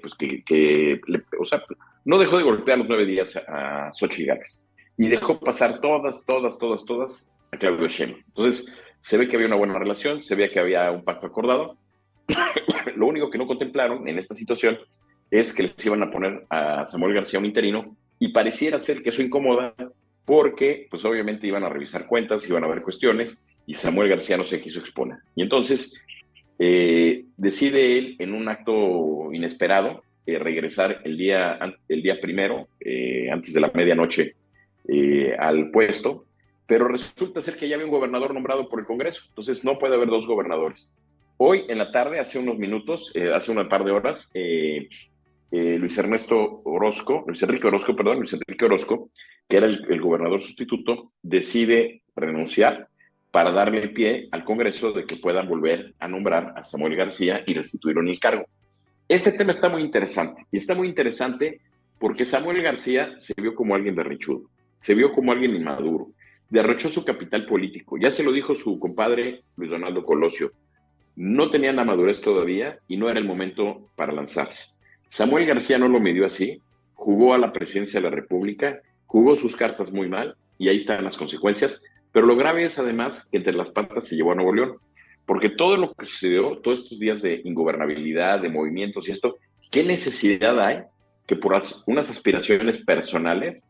pues 0.00 0.14
que, 0.14 1.00
o 1.38 1.44
sea, 1.44 1.64
no 2.04 2.18
dejó 2.18 2.38
de 2.38 2.44
golpear 2.44 2.78
los 2.78 2.88
nueve 2.88 3.06
días 3.06 3.36
a 3.48 3.90
Xochitl 3.92 4.28
Gálvez 4.28 4.66
y 4.96 5.08
dejó 5.08 5.40
pasar 5.40 5.80
todas, 5.80 6.24
todas, 6.26 6.58
todas, 6.58 6.84
todas 6.84 7.32
a 7.52 7.56
Claudio 7.56 7.88
Sheinbaum. 7.88 8.22
Entonces, 8.28 8.74
se 9.00 9.16
ve 9.16 9.28
que 9.28 9.36
había 9.36 9.48
una 9.48 9.56
buena 9.56 9.78
relación, 9.78 10.22
se 10.22 10.34
ve 10.34 10.50
que 10.50 10.60
había 10.60 10.90
un 10.90 11.04
pacto 11.04 11.26
acordado. 11.26 11.78
Lo 12.96 13.06
único 13.06 13.30
que 13.30 13.38
no 13.38 13.46
contemplaron 13.46 14.06
en 14.08 14.18
esta 14.18 14.34
situación 14.34 14.78
es 15.30 15.54
que 15.54 15.62
les 15.64 15.86
iban 15.86 16.02
a 16.02 16.10
poner 16.10 16.44
a 16.50 16.86
Samuel 16.86 17.14
García 17.14 17.38
un 17.38 17.46
interino 17.46 17.96
y 18.18 18.28
pareciera 18.28 18.78
ser 18.78 19.02
que 19.02 19.10
eso 19.10 19.22
incomoda 19.22 19.74
porque, 20.24 20.86
pues 20.90 21.04
obviamente 21.04 21.46
iban 21.46 21.64
a 21.64 21.68
revisar 21.68 22.06
cuentas, 22.06 22.48
iban 22.48 22.64
a 22.64 22.68
ver 22.68 22.82
cuestiones 22.82 23.44
y 23.66 23.74
Samuel 23.74 24.08
García 24.08 24.36
no 24.36 24.44
se 24.44 24.60
quiso 24.60 24.80
exponer. 24.80 25.18
Y 25.34 25.42
entonces 25.42 25.98
eh, 26.58 27.24
decide 27.36 27.98
él 27.98 28.16
en 28.18 28.34
un 28.34 28.48
acto 28.48 29.32
inesperado 29.32 30.02
eh, 30.30 30.38
regresar 30.38 31.00
el 31.04 31.16
día, 31.16 31.58
el 31.88 32.02
día 32.02 32.20
primero, 32.20 32.68
eh, 32.80 33.30
antes 33.30 33.52
de 33.52 33.60
la 33.60 33.70
medianoche, 33.74 34.34
eh, 34.88 35.34
al 35.38 35.70
puesto, 35.70 36.26
pero 36.66 36.88
resulta 36.88 37.40
ser 37.40 37.56
que 37.56 37.68
ya 37.68 37.74
había 37.74 37.86
un 37.86 37.92
gobernador 37.92 38.32
nombrado 38.32 38.68
por 38.68 38.80
el 38.80 38.86
Congreso, 38.86 39.24
entonces 39.28 39.64
no 39.64 39.78
puede 39.78 39.94
haber 39.94 40.08
dos 40.08 40.26
gobernadores. 40.26 40.92
Hoy 41.36 41.64
en 41.68 41.78
la 41.78 41.90
tarde, 41.90 42.20
hace 42.20 42.38
unos 42.38 42.58
minutos, 42.58 43.12
hace 43.34 43.50
una 43.50 43.68
par 43.68 43.84
de 43.84 43.92
horas, 43.92 44.30
Luis 45.50 45.98
Ernesto 45.98 46.60
Orozco, 46.64 47.24
Luis 47.26 47.42
Enrique 47.42 47.66
Orozco, 47.66 47.96
perdón, 47.96 48.18
Luis 48.18 48.34
Enrique 48.34 48.66
Orozco, 48.66 49.08
que 49.48 49.56
era 49.56 49.66
el, 49.66 50.00
gobernador 50.00 50.40
sustituto, 50.42 51.12
decide 51.22 52.02
renunciar 52.14 52.88
para 53.30 53.50
darle 53.50 53.88
pie 53.88 54.28
al 54.32 54.44
Congreso 54.44 54.92
de 54.92 55.06
que 55.06 55.16
puedan 55.16 55.48
volver 55.48 55.94
a 55.98 56.08
nombrar 56.08 56.52
a 56.56 56.62
Samuel 56.62 56.96
García 56.96 57.42
y 57.46 57.54
restituirlo 57.54 58.02
en 58.02 58.08
el 58.08 58.20
cargo. 58.20 58.46
Este 59.10 59.32
tema 59.32 59.50
está 59.50 59.68
muy 59.68 59.82
interesante 59.82 60.46
y 60.52 60.58
está 60.58 60.76
muy 60.76 60.86
interesante 60.86 61.60
porque 61.98 62.24
Samuel 62.24 62.62
García 62.62 63.16
se 63.18 63.34
vio 63.36 63.56
como 63.56 63.74
alguien 63.74 63.96
berrichudo 63.96 64.48
se 64.80 64.94
vio 64.94 65.12
como 65.12 65.32
alguien 65.32 65.54
inmaduro, 65.54 66.12
derrochó 66.48 66.88
su 66.88 67.04
capital 67.04 67.44
político, 67.44 67.98
ya 67.98 68.10
se 68.10 68.22
lo 68.22 68.32
dijo 68.32 68.54
su 68.54 68.78
compadre 68.78 69.42
Luis 69.56 69.70
Donaldo 69.70 70.04
Colosio, 70.04 70.52
no 71.16 71.50
tenían 71.50 71.76
la 71.76 71.84
madurez 71.84 72.20
todavía 72.20 72.78
y 72.88 72.96
no 72.96 73.10
era 73.10 73.18
el 73.18 73.26
momento 73.26 73.90
para 73.96 74.12
lanzarse. 74.12 74.70
Samuel 75.08 75.44
García 75.44 75.76
no 75.76 75.88
lo 75.88 76.00
midió 76.00 76.24
así, 76.24 76.62
jugó 76.94 77.34
a 77.34 77.38
la 77.38 77.52
presidencia 77.52 78.00
de 78.00 78.08
la 78.08 78.14
República, 78.14 78.80
jugó 79.06 79.36
sus 79.36 79.56
cartas 79.56 79.90
muy 79.90 80.08
mal 80.08 80.36
y 80.56 80.68
ahí 80.68 80.76
están 80.76 81.04
las 81.04 81.16
consecuencias, 81.16 81.82
pero 82.12 82.26
lo 82.26 82.36
grave 82.36 82.64
es 82.64 82.78
además 82.78 83.28
que 83.30 83.38
entre 83.38 83.54
las 83.54 83.70
patas 83.70 84.06
se 84.08 84.16
llevó 84.16 84.32
a 84.32 84.36
Nuevo 84.36 84.54
León, 84.54 84.76
porque 85.30 85.48
todo 85.48 85.76
lo 85.76 85.94
que 85.94 86.06
sucedió, 86.06 86.58
todos 86.58 86.82
estos 86.82 86.98
días 86.98 87.22
de 87.22 87.40
ingobernabilidad, 87.44 88.40
de 88.40 88.48
movimientos 88.48 89.06
y 89.06 89.12
esto, 89.12 89.36
¿qué 89.70 89.84
necesidad 89.84 90.58
hay 90.58 90.82
que 91.24 91.36
por 91.36 91.62
unas 91.86 92.10
aspiraciones 92.10 92.78
personales 92.78 93.64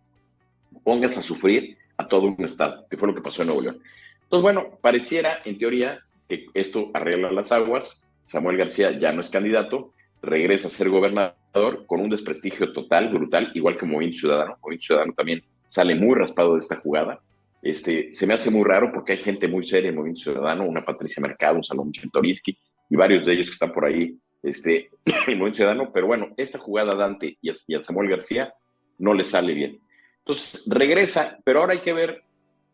pongas 0.83 1.19
a 1.19 1.21
sufrir 1.21 1.77
a 1.99 2.09
todo 2.09 2.29
un 2.29 2.43
Estado, 2.43 2.87
que 2.89 2.97
fue 2.97 3.09
lo 3.09 3.15
que 3.15 3.21
pasó 3.21 3.43
en 3.43 3.49
Nuevo 3.49 3.61
León. 3.61 3.83
Entonces, 4.23 4.43
bueno, 4.43 4.79
pareciera, 4.81 5.43
en 5.45 5.59
teoría, 5.59 6.01
que 6.27 6.47
esto 6.55 6.91
arregla 6.95 7.31
las 7.31 7.53
aguas. 7.53 8.09
Samuel 8.23 8.57
García 8.57 8.99
ya 8.99 9.13
no 9.13 9.21
es 9.21 9.29
candidato, 9.29 9.93
regresa 10.23 10.69
a 10.69 10.71
ser 10.71 10.89
gobernador 10.89 11.85
con 11.85 12.01
un 12.01 12.09
desprestigio 12.09 12.73
total, 12.73 13.11
brutal, 13.11 13.51
igual 13.53 13.77
que 13.77 13.85
Movimiento 13.85 14.21
Ciudadano. 14.21 14.57
Movimiento 14.63 14.87
Ciudadano 14.87 15.13
también 15.13 15.45
sale 15.69 15.95
muy 15.95 16.15
raspado 16.15 16.55
de 16.55 16.61
esta 16.61 16.77
jugada. 16.77 17.21
Este, 17.63 18.13
se 18.13 18.27
me 18.27 18.35
hace 18.35 18.51
muy 18.51 18.65
raro 18.65 18.91
porque 18.93 19.13
hay 19.13 19.19
gente 19.19 19.47
muy 19.49 19.65
seria 19.65 19.91
en 19.91 19.97
Movimiento 19.97 20.23
Ciudadano, 20.23 20.65
una 20.65 20.85
Patricia 20.85 21.21
Mercado, 21.21 21.57
un 21.57 21.65
Salomón 21.65 21.93
Chentoriski 21.93 22.57
y 22.89 22.97
varios 22.97 23.27
de 23.27 23.35
ellos 23.35 23.49
que 23.49 23.55
están 23.55 23.73
por 23.73 23.85
ahí 23.85 24.17
este, 24.43 24.91
en 25.05 25.39
Movimiento 25.39 25.57
Ciudadano, 25.57 25.91
pero 25.93 26.07
bueno, 26.07 26.29
esta 26.37 26.59
jugada 26.59 26.93
a 26.93 26.97
Dante 26.97 27.39
y 27.41 27.75
a 27.75 27.83
Samuel 27.83 28.09
García 28.09 28.55
no 28.99 29.15
le 29.15 29.25
sale 29.25 29.55
bien. 29.55 29.81
Entonces, 30.19 30.65
regresa, 30.69 31.39
pero 31.45 31.61
ahora 31.61 31.73
hay 31.73 31.81
que 31.81 31.93
ver 31.93 32.23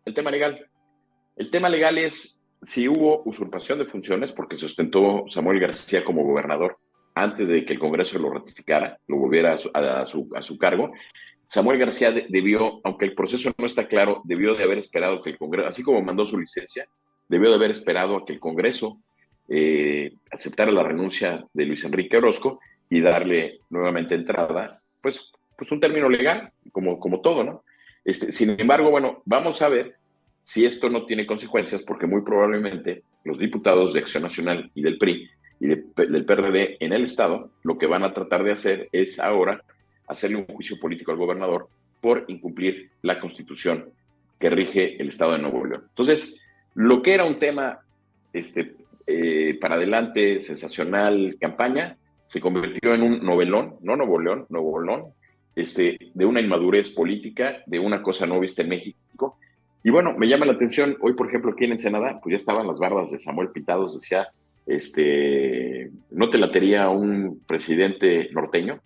el 0.04 0.14
tema 0.14 0.30
legal. 0.30 0.68
El 1.36 1.50
tema 1.50 1.68
legal 1.68 1.98
es 1.98 2.42
si 2.62 2.88
hubo 2.88 3.22
usurpación 3.24 3.78
de 3.78 3.84
funciones, 3.84 4.32
porque 4.32 4.56
se 4.56 4.66
ostentó 4.66 5.24
Samuel 5.28 5.60
García 5.60 6.04
como 6.04 6.24
gobernador 6.24 6.78
antes 7.14 7.48
de 7.48 7.64
que 7.64 7.74
el 7.74 7.78
Congreso 7.78 8.18
lo 8.18 8.30
ratificara, 8.30 8.98
lo 9.06 9.16
volviera 9.16 9.54
a 9.54 10.06
su, 10.06 10.58
cargo. 10.58 10.92
Samuel 11.46 11.78
García 11.78 12.12
debió, 12.12 12.80
aunque 12.84 13.04
el 13.04 13.14
proceso 13.14 13.52
no 13.56 13.66
está 13.66 13.86
claro, 13.86 14.22
debió 14.24 14.54
de 14.54 14.64
haber 14.64 14.78
esperado 14.78 15.22
que 15.22 15.30
el 15.30 15.38
Congreso, 15.38 15.68
así 15.68 15.82
como 15.82 16.02
mandó 16.02 16.26
su 16.26 16.38
licencia, 16.38 16.86
debió 17.28 17.50
de 17.50 17.56
haber 17.56 17.70
esperado 17.70 18.16
a 18.16 18.24
que 18.24 18.32
el 18.32 18.40
Congreso 18.40 18.98
eh, 19.48 20.12
aceptara 20.30 20.72
la 20.72 20.82
renuncia 20.82 21.44
de 21.52 21.64
Luis 21.64 21.84
Enrique 21.84 22.16
Orozco 22.16 22.60
y 22.90 23.00
darle 23.00 23.60
nuevamente 23.70 24.14
entrada, 24.14 24.80
pues 25.00 25.30
pues 25.56 25.72
un 25.72 25.80
término 25.80 26.08
legal, 26.08 26.52
como, 26.72 27.00
como 27.00 27.20
todo, 27.20 27.42
¿no? 27.42 27.64
Este, 28.04 28.32
sin 28.32 28.58
embargo, 28.60 28.90
bueno, 28.90 29.22
vamos 29.24 29.62
a 29.62 29.68
ver 29.68 29.96
si 30.44 30.64
esto 30.64 30.88
no 30.88 31.06
tiene 31.06 31.26
consecuencias, 31.26 31.82
porque 31.82 32.06
muy 32.06 32.22
probablemente 32.22 33.02
los 33.24 33.38
diputados 33.38 33.92
de 33.92 34.00
Acción 34.00 34.22
Nacional 34.22 34.70
y 34.74 34.82
del 34.82 34.98
PRI 34.98 35.28
y 35.58 35.66
del 35.66 36.24
PRD 36.26 36.76
en 36.80 36.92
el 36.92 37.04
Estado, 37.04 37.50
lo 37.62 37.78
que 37.78 37.86
van 37.86 38.04
a 38.04 38.12
tratar 38.12 38.44
de 38.44 38.52
hacer 38.52 38.88
es 38.92 39.18
ahora 39.18 39.64
hacerle 40.06 40.38
un 40.38 40.46
juicio 40.46 40.78
político 40.78 41.12
al 41.12 41.18
gobernador 41.18 41.68
por 42.00 42.24
incumplir 42.28 42.90
la 43.02 43.18
constitución 43.20 43.90
que 44.38 44.50
rige 44.50 45.00
el 45.00 45.08
Estado 45.08 45.32
de 45.32 45.38
Nuevo 45.38 45.64
León. 45.64 45.84
Entonces, 45.88 46.40
lo 46.74 47.02
que 47.02 47.14
era 47.14 47.24
un 47.24 47.38
tema 47.38 47.80
este, 48.32 48.74
eh, 49.06 49.58
para 49.60 49.76
adelante, 49.76 50.40
sensacional, 50.40 51.36
campaña, 51.40 51.96
se 52.26 52.40
convirtió 52.40 52.94
en 52.94 53.02
un 53.02 53.24
novelón, 53.24 53.76
no 53.80 53.96
Nuevo 53.96 54.18
León, 54.20 54.46
Nuevo 54.48 54.80
León, 54.80 55.04
este, 55.54 55.98
de 56.12 56.24
una 56.26 56.40
inmadurez 56.40 56.90
política, 56.90 57.62
de 57.66 57.78
una 57.78 58.02
cosa 58.02 58.26
no 58.26 58.40
vista 58.40 58.62
en 58.62 58.68
México. 58.68 59.38
Y 59.82 59.90
bueno, 59.90 60.14
me 60.18 60.28
llama 60.28 60.44
la 60.44 60.52
atención, 60.52 60.96
hoy 61.00 61.14
por 61.14 61.28
ejemplo 61.28 61.52
aquí 61.52 61.64
en 61.64 61.72
Ensenada, 61.72 62.20
pues 62.20 62.32
ya 62.32 62.36
estaban 62.36 62.66
las 62.66 62.78
bardas 62.78 63.10
de 63.10 63.18
Samuel 63.18 63.50
Pintados, 63.50 63.94
decía, 63.94 64.28
este, 64.66 65.90
no 66.10 66.28
te 66.28 66.38
latería 66.38 66.88
un 66.88 67.40
presidente 67.46 68.28
norteño, 68.32 68.80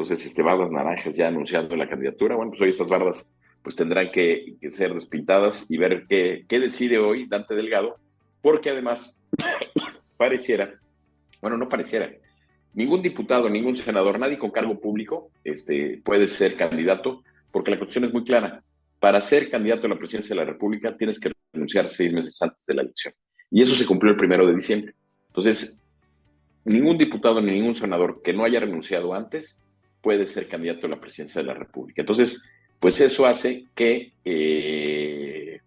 entonces 0.00 0.24
este, 0.24 0.42
bardas 0.42 0.70
naranjas 0.70 1.14
ya 1.14 1.28
anunciando 1.28 1.76
la 1.76 1.86
candidatura, 1.86 2.34
bueno, 2.34 2.52
pues 2.52 2.62
hoy 2.62 2.70
esas 2.70 2.88
bardas 2.88 3.34
pues 3.62 3.76
tendrán 3.76 4.10
que, 4.10 4.56
ser 4.70 4.94
despintadas 4.94 5.70
y 5.70 5.76
ver 5.76 6.06
qué, 6.08 6.46
qué 6.48 6.58
decide 6.58 6.96
hoy 6.96 7.26
Dante 7.26 7.54
Delgado, 7.54 7.98
porque 8.40 8.70
además 8.70 9.22
pareciera, 10.16 10.72
bueno, 11.42 11.58
no 11.58 11.68
pareciera, 11.68 12.10
Ningún 12.72 13.02
diputado, 13.02 13.50
ningún 13.50 13.74
senador, 13.74 14.18
nadie 14.18 14.38
con 14.38 14.52
cargo 14.52 14.80
público 14.80 15.32
este, 15.44 16.00
puede 16.02 16.28
ser 16.28 16.56
candidato, 16.56 17.22
porque 17.50 17.72
la 17.72 17.78
cuestión 17.78 18.04
es 18.04 18.12
muy 18.12 18.24
clara. 18.24 18.62
Para 19.00 19.20
ser 19.20 19.50
candidato 19.50 19.86
a 19.86 19.90
la 19.90 19.98
presidencia 19.98 20.34
de 20.34 20.40
la 20.40 20.50
República 20.50 20.96
tienes 20.96 21.18
que 21.18 21.32
renunciar 21.52 21.88
seis 21.88 22.12
meses 22.12 22.40
antes 22.40 22.64
de 22.64 22.74
la 22.74 22.82
elección. 22.82 23.12
Y 23.50 23.60
eso 23.60 23.74
se 23.74 23.84
cumplió 23.84 24.12
el 24.12 24.16
primero 24.16 24.46
de 24.46 24.54
diciembre. 24.54 24.94
Entonces, 25.26 25.84
ningún 26.64 26.96
diputado 26.96 27.42
ni 27.42 27.52
ningún 27.52 27.74
senador 27.74 28.22
que 28.22 28.32
no 28.32 28.44
haya 28.44 28.60
renunciado 28.60 29.12
antes 29.12 29.64
puede 30.00 30.26
ser 30.26 30.48
candidato 30.48 30.86
a 30.86 30.90
la 30.90 31.00
presidencia 31.00 31.40
de 31.40 31.48
la 31.48 31.54
República. 31.54 32.02
Entonces, 32.02 32.50
pues 32.78 33.00
eso 33.00 33.26
hace 33.26 33.66
que 33.74 34.12
eh, 34.24 35.60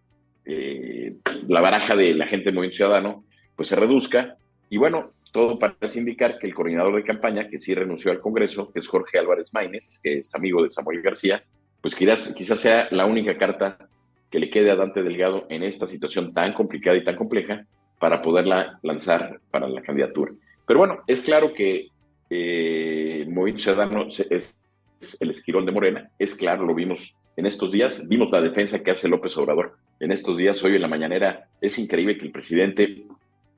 eh, 0.46 1.16
la 1.48 1.62
baraja 1.62 1.96
de 1.96 2.13
la 2.13 2.28
gente 2.28 2.46
del 2.46 2.56
Movimiento 2.56 2.78
Ciudadano 2.78 3.24
pues 3.56 3.68
se 3.68 3.75
reduzca. 3.75 4.36
Y 4.70 4.78
bueno, 4.78 5.12
todo 5.32 5.60
parece 5.60 6.00
indicar 6.00 6.38
que 6.40 6.48
el 6.48 6.54
coordinador 6.54 6.96
de 6.96 7.04
campaña, 7.04 7.48
que 7.48 7.60
sí 7.60 7.74
renunció 7.74 8.12
al 8.12 8.20
Congreso, 8.20 8.72
que 8.72 8.80
es 8.80 8.88
Jorge 8.88 9.20
Álvarez 9.20 9.54
Maínez, 9.54 10.00
que 10.02 10.20
es 10.20 10.34
amigo 10.36 10.63
de 10.63 10.72
Samuel 10.72 11.02
García, 11.02 11.44
pues 11.82 11.96
quizás, 11.96 12.34
quizás 12.34 12.60
sea 12.60 12.88
la 12.92 13.06
única 13.06 13.38
carta 13.38 13.78
que 14.32 14.40
le 14.40 14.50
quede 14.50 14.72
a 14.72 14.75
Dante 14.75 15.04
Delgado 15.04 15.46
en 15.50 15.63
esta 15.63 15.86
situación 15.86 16.34
tan 16.34 16.54
complicada 16.54 16.98
y 16.98 17.04
tan 17.04 17.16
compleja 17.16 17.66
para 18.00 18.22
poderla 18.22 18.80
lanzar 18.82 19.40
para 19.52 19.68
la 19.68 19.82
candidatura. 19.82 20.34
Pero 20.66 20.80
bueno, 20.80 21.04
es 21.08 21.22
claro 21.22 21.54
que 21.54 21.88
eh, 22.36 23.25
Movimiento 23.28 23.63
Ciudadano 23.63 24.08
es, 24.08 24.56
el 25.20 25.30
esquirón 25.30 25.66
de 25.66 25.72
Morena, 25.72 26.10
es 26.18 26.34
claro, 26.34 26.66
lo 26.66 26.74
vimos 26.74 27.16
en 27.36 27.46
estos 27.46 27.72
días, 27.72 28.08
vimos 28.08 28.32
la 28.32 28.42
defensa 28.42 28.84
que 28.84 28.92
hace 28.92 29.10
López 29.10 29.38
Obrador 29.38 29.75
en 30.00 30.12
estos 30.12 30.38
días, 30.38 30.63
hoy 30.63 30.75
en 30.75 30.82
la 30.82 30.88
mañanera, 30.88 31.50
es 31.62 31.78
increíble 31.78 32.18
que 32.18 32.25
el 32.25 32.32
presidente 32.32 33.06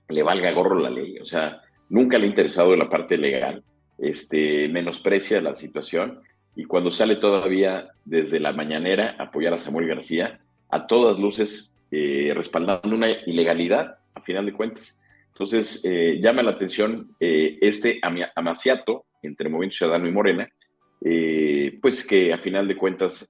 le 0.09 0.23
valga 0.23 0.51
gorro 0.51 0.79
la 0.79 0.89
ley, 0.89 1.19
o 1.19 1.25
sea, 1.25 1.61
nunca 1.89 2.17
le 2.17 2.25
ha 2.25 2.29
interesado 2.29 2.75
la 2.75 2.89
parte 2.89 3.17
legal, 3.17 3.63
este, 3.97 4.67
menosprecia 4.69 5.41
la 5.41 5.55
situación. 5.55 6.19
Y 6.55 6.65
cuando 6.65 6.91
sale 6.91 7.17
todavía 7.17 7.89
desde 8.05 8.39
la 8.39 8.53
mañanera 8.53 9.15
a 9.17 9.23
apoyar 9.23 9.53
a 9.53 9.57
Samuel 9.57 9.87
García, 9.87 10.39
a 10.69 10.87
todas 10.87 11.19
luces 11.19 11.77
eh, 11.91 12.33
respaldando 12.35 12.95
una 12.95 13.09
ilegalidad, 13.09 13.97
a 14.13 14.21
final 14.21 14.45
de 14.45 14.53
cuentas. 14.53 15.01
Entonces, 15.35 15.83
eh, 15.83 16.17
llama 16.21 16.43
la 16.43 16.51
atención 16.51 17.13
eh, 17.19 17.57
este 17.59 17.99
amaciato 18.35 19.03
entre 19.21 19.49
Movimiento 19.49 19.75
Ciudadano 19.75 20.07
y 20.07 20.11
Morena, 20.13 20.49
pues 21.81 22.07
que 22.07 22.31
a 22.31 22.37
final 22.37 22.67
de 22.67 22.77
cuentas, 22.77 23.29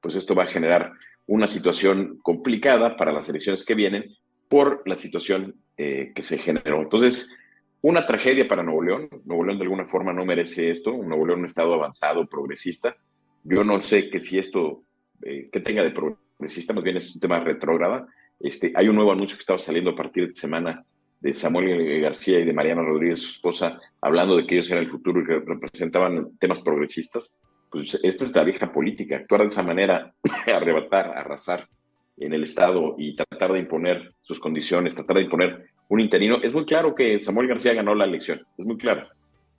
pues 0.00 0.14
esto 0.14 0.34
va 0.34 0.44
a 0.44 0.46
generar 0.46 0.92
una 1.26 1.48
situación 1.48 2.18
complicada 2.22 2.96
para 2.96 3.12
las 3.12 3.28
elecciones 3.28 3.64
que 3.64 3.74
vienen 3.74 4.14
por 4.48 4.82
la 4.86 4.96
situación 4.96 5.56
que 5.76 6.22
se 6.22 6.38
generó. 6.38 6.80
Entonces, 6.82 7.36
una 7.82 8.06
tragedia 8.06 8.46
para 8.46 8.62
Nuevo 8.62 8.82
León. 8.82 9.08
Nuevo 9.24 9.44
León 9.44 9.58
de 9.58 9.64
alguna 9.64 9.86
forma 9.86 10.12
no 10.12 10.24
merece 10.24 10.70
esto. 10.70 10.92
Nuevo 10.92 11.26
León 11.26 11.40
es 11.40 11.42
un 11.42 11.46
estado 11.46 11.74
avanzado, 11.74 12.26
progresista. 12.26 12.96
Yo 13.44 13.64
no 13.64 13.80
sé 13.82 14.08
que 14.08 14.20
si 14.20 14.38
esto, 14.38 14.82
que 15.20 15.60
tenga 15.60 15.82
de 15.82 15.90
progresista, 15.90 16.72
más 16.72 16.84
bien 16.84 16.98
es 16.98 17.14
un 17.14 17.20
tema 17.20 17.40
retrógrada. 17.40 18.06
Este, 18.38 18.72
hay 18.74 18.88
un 18.88 18.96
nuevo 18.96 19.12
anuncio 19.12 19.36
que 19.36 19.42
estaba 19.42 19.58
saliendo 19.58 19.90
a 19.90 19.96
partir 19.96 20.28
de 20.28 20.34
semana 20.34 20.84
de 21.20 21.34
Samuel 21.34 22.00
García 22.00 22.40
y 22.40 22.44
de 22.44 22.52
Mariana 22.52 22.82
Rodríguez, 22.82 23.20
su 23.20 23.30
esposa, 23.32 23.78
hablando 24.00 24.36
de 24.36 24.46
que 24.46 24.54
ellos 24.56 24.70
eran 24.70 24.84
el 24.84 24.90
futuro 24.90 25.20
y 25.20 25.26
que 25.26 25.40
representaban 25.40 26.36
temas 26.38 26.60
progresistas. 26.60 27.38
Pues 27.70 27.98
esta 28.02 28.24
es 28.24 28.34
la 28.34 28.42
vieja 28.42 28.72
política, 28.72 29.16
actuar 29.16 29.42
de 29.42 29.48
esa 29.48 29.62
manera, 29.62 30.12
arrebatar, 30.46 31.12
arrasar 31.16 31.68
en 32.16 32.32
el 32.32 32.44
Estado 32.44 32.96
y 32.98 33.14
tratar 33.14 33.52
de 33.52 33.60
imponer 33.60 34.14
sus 34.20 34.40
condiciones, 34.40 34.94
tratar 34.94 35.16
de 35.16 35.22
imponer 35.22 35.66
un 35.88 36.00
interino. 36.00 36.38
Es 36.42 36.52
muy 36.52 36.64
claro 36.64 36.94
que 36.94 37.20
Samuel 37.20 37.48
García 37.48 37.74
ganó 37.74 37.94
la 37.94 38.04
elección, 38.04 38.44
es 38.56 38.64
muy 38.64 38.76
claro. 38.76 39.06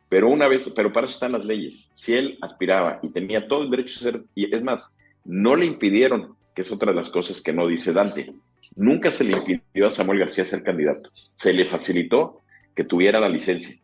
Pero 0.09 0.27
una 0.27 0.47
vez, 0.47 0.71
pero 0.75 0.91
para 0.91 1.05
eso 1.05 1.13
están 1.13 1.31
las 1.31 1.45
leyes. 1.45 1.89
Si 1.93 2.13
él 2.13 2.37
aspiraba 2.41 2.99
y 3.01 3.09
tenía 3.09 3.47
todo 3.47 3.63
el 3.63 3.69
derecho 3.69 3.99
a 3.99 4.11
ser, 4.11 4.23
y 4.35 4.53
es 4.53 4.61
más, 4.61 4.97
no 5.23 5.55
le 5.55 5.65
impidieron, 5.65 6.35
que 6.53 6.63
es 6.63 6.71
otra 6.71 6.91
de 6.91 6.97
las 6.97 7.09
cosas 7.09 7.41
que 7.41 7.53
no 7.53 7.65
dice 7.65 7.93
Dante, 7.93 8.33
Nunca 8.75 9.11
se 9.11 9.23
le 9.23 9.33
impidió 9.33 9.87
a 9.87 9.91
Samuel 9.91 10.19
García 10.19 10.45
ser 10.45 10.63
candidato. 10.63 11.09
Se 11.35 11.53
le 11.53 11.65
facilitó 11.65 12.41
que 12.75 12.83
tuviera 12.83 13.19
la 13.19 13.29
licencia. 13.29 13.75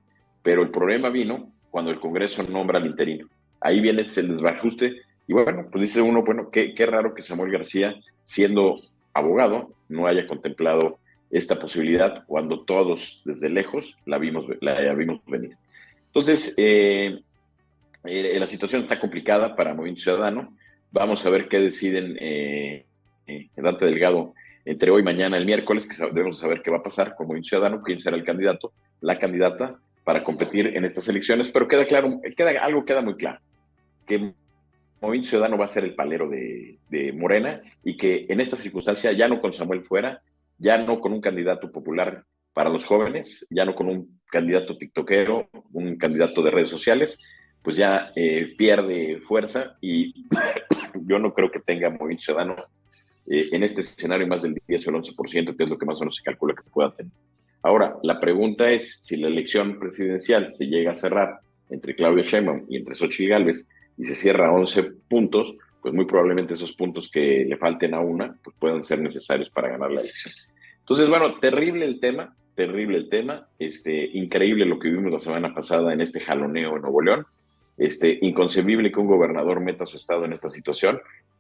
Pero 0.42 0.62
el 0.62 0.70
problema 0.70 1.10
vino 1.10 1.52
cuando 1.70 1.92
el 1.92 2.00
Congreso 2.00 2.44
nombra 2.44 2.80
al 2.80 2.86
interino. 2.86 3.28
Ahí 3.60 3.82
viene 3.82 4.04
ese 4.04 4.24
desbarajuste. 4.24 5.02
Y 5.28 5.34
bueno, 5.34 5.68
pues 5.72 5.82
dice 5.82 6.02
uno, 6.02 6.24
bueno, 6.24 6.50
qué, 6.52 6.74
qué 6.74 6.86
raro 6.86 7.14
que 7.14 7.22
Samuel 7.22 7.52
García, 7.52 7.96
siendo 8.24 8.82
abogado, 9.14 9.74
no 9.90 10.08
haya 10.08 10.26
contemplado 10.26 11.00
esta 11.30 11.60
posibilidad 11.60 12.24
cuando 12.26 12.64
todos 12.64 13.22
desde 13.26 13.50
lejos 13.50 13.98
la 14.06 14.18
vimos, 14.18 14.46
la 14.62 14.94
vimos 14.94 15.20
venir. 15.26 15.58
Entonces, 16.08 16.56
eh, 16.58 17.20
eh, 18.06 18.40
la 18.40 18.48
situación 18.48 18.84
está 18.84 19.00
complicada 19.00 19.56
para 19.56 19.74
Movimiento 19.74 20.04
Ciudadano. 20.04 20.56
Vamos 20.92 21.26
a 21.26 21.30
ver 21.30 21.48
qué 21.48 21.60
deciden 21.60 22.18
eh, 22.20 22.86
eh 23.28 23.50
Dante 23.56 23.86
Delgado 23.86 24.34
entre 24.68 24.92
hoy, 24.92 25.02
mañana, 25.02 25.38
el 25.38 25.46
miércoles, 25.46 25.88
que 25.88 25.96
debemos 26.08 26.40
saber 26.40 26.62
qué 26.62 26.70
va 26.70 26.78
a 26.78 26.84
pasar 26.84 27.16
como 27.16 27.32
un 27.32 27.44
ciudadano, 27.44 27.82
quién 27.82 28.00
será 28.00 28.18
el 28.18 28.26
candidato, 28.26 28.74
la 29.00 29.18
candidata 29.18 29.80
para 30.04 30.26
competir 30.26 30.76
en 30.76 30.84
estas 30.84 31.08
elecciones, 31.08 31.48
pero 31.50 31.70
queda 31.70 31.86
claro, 31.86 32.20
queda, 32.36 32.52
algo 32.62 32.84
queda 32.84 33.02
muy 33.02 33.16
claro, 33.16 33.40
que 34.06 34.34
Movimiento 35.00 35.30
Ciudadano 35.30 35.58
va 35.58 35.66
a 35.66 35.70
ser 35.70 35.86
el 35.86 35.96
palero 35.96 36.28
de, 36.28 37.14
Morena 37.14 37.62
y 37.84 37.96
que 37.96 38.26
en 38.28 38.42
esta 38.42 38.58
circunstancia, 38.58 39.14
ya 39.14 39.30
no 39.30 39.40
con 39.40 39.54
Samuel 39.54 39.84
fuera, 39.84 40.22
ya 40.58 40.78
no 40.78 41.00
con 41.00 41.14
un 41.14 41.22
candidato 41.22 41.72
popular 41.72 42.26
para 42.54 42.70
los 42.70 42.86
jóvenes, 42.86 43.48
ya 43.50 43.64
no 43.64 43.74
con 43.74 43.88
un 43.88 44.20
candidato 44.30 44.78
tiktokero, 44.78 45.50
un 45.72 45.98
candidato 45.98 46.42
de 46.42 46.52
redes 46.52 46.70
sociales, 46.70 47.24
pues 47.62 47.78
ya 47.78 48.12
eh, 48.16 48.54
pierde 48.58 49.22
fuerza 49.22 49.78
y 49.80 50.26
yo 51.06 51.20
no 51.20 51.34
creo 51.34 51.52
que 51.52 51.60
tenga 51.60 51.90
Movimiento 51.90 52.26
Ciudadano 52.26 52.56
eh, 53.30 53.50
en 53.52 53.64
este 53.64 53.82
escenario 53.82 54.28
más 54.28 54.42
del 54.42 54.62
10 54.68 54.88
o 54.88 54.90
el 54.90 54.96
11%, 54.98 55.56
que 55.56 55.64
es 55.64 55.70
lo 55.70 55.78
que 55.78 55.86
más 55.86 55.98
o 55.98 56.02
menos 56.02 56.16
se 56.16 56.24
calcula 56.24 56.56
que 56.56 56.70
pueda 56.70 56.94
tener. 56.94 57.12
Ahora, 57.62 57.98
la 58.04 58.20
pregunta 58.20 58.70
es 58.70 59.02
si 59.02 59.18
la 59.18 59.28
elección 59.28 59.80
presidencial 59.80 60.52
se 60.52 60.68
llega 60.68 60.92
a 60.92 60.96
cerrar 60.96 61.40
entre 61.70 61.96
Claudia 61.96 62.24
Sheinbaum 62.24 62.66
y 62.70 62.78
entre 62.78 62.96
Xochitl 62.96 63.30
Gálvez 63.30 63.68
y 63.98 64.06
se 64.06 64.16
cierra 64.16 64.48
a 64.48 64.52
11 64.52 64.84
puntos, 65.10 65.58
pues 65.82 65.94
muy 65.94 66.06
probablemente 66.06 66.54
esos 66.54 66.74
puntos 66.74 67.10
que 67.10 67.46
le 67.46 67.58
falten 67.58 67.94
a 67.94 68.00
una 68.00 68.38
pues 68.44 68.56
puedan 68.60 68.84
ser 68.84 69.02
necesarios 69.02 69.50
para 69.50 69.70
ganar 69.70 69.92
la 69.92 70.02
elección. 70.02 70.34
Entonces, 70.80 71.10
bueno, 71.10 71.40
terrible 71.40 71.86
el 71.86 72.00
tema, 72.00 72.34
terrible 72.56 72.98
el 72.98 73.10
tema, 73.10 73.48
este, 73.60 74.06
increíble 74.14 74.66
lo 74.66 74.80
que 74.80 74.90
vimos 74.90 75.12
la 75.12 75.20
semana 75.20 75.54
pasada 75.54 75.92
en 75.92 76.02
este 76.02 76.22
jaloneo 76.22 76.76
en 76.76 76.82
Nuevo 76.82 77.02
León, 77.02 77.26
este, 77.78 78.18
inconcebible 78.22 78.92
que 78.92 79.00
un 79.00 79.08
gobernador 79.08 79.60
meta 79.60 79.84
a 79.84 79.88
su 79.88 79.98
estado 79.98 80.26
en 80.26 80.34
esta 80.34 80.50
situación 80.50 81.00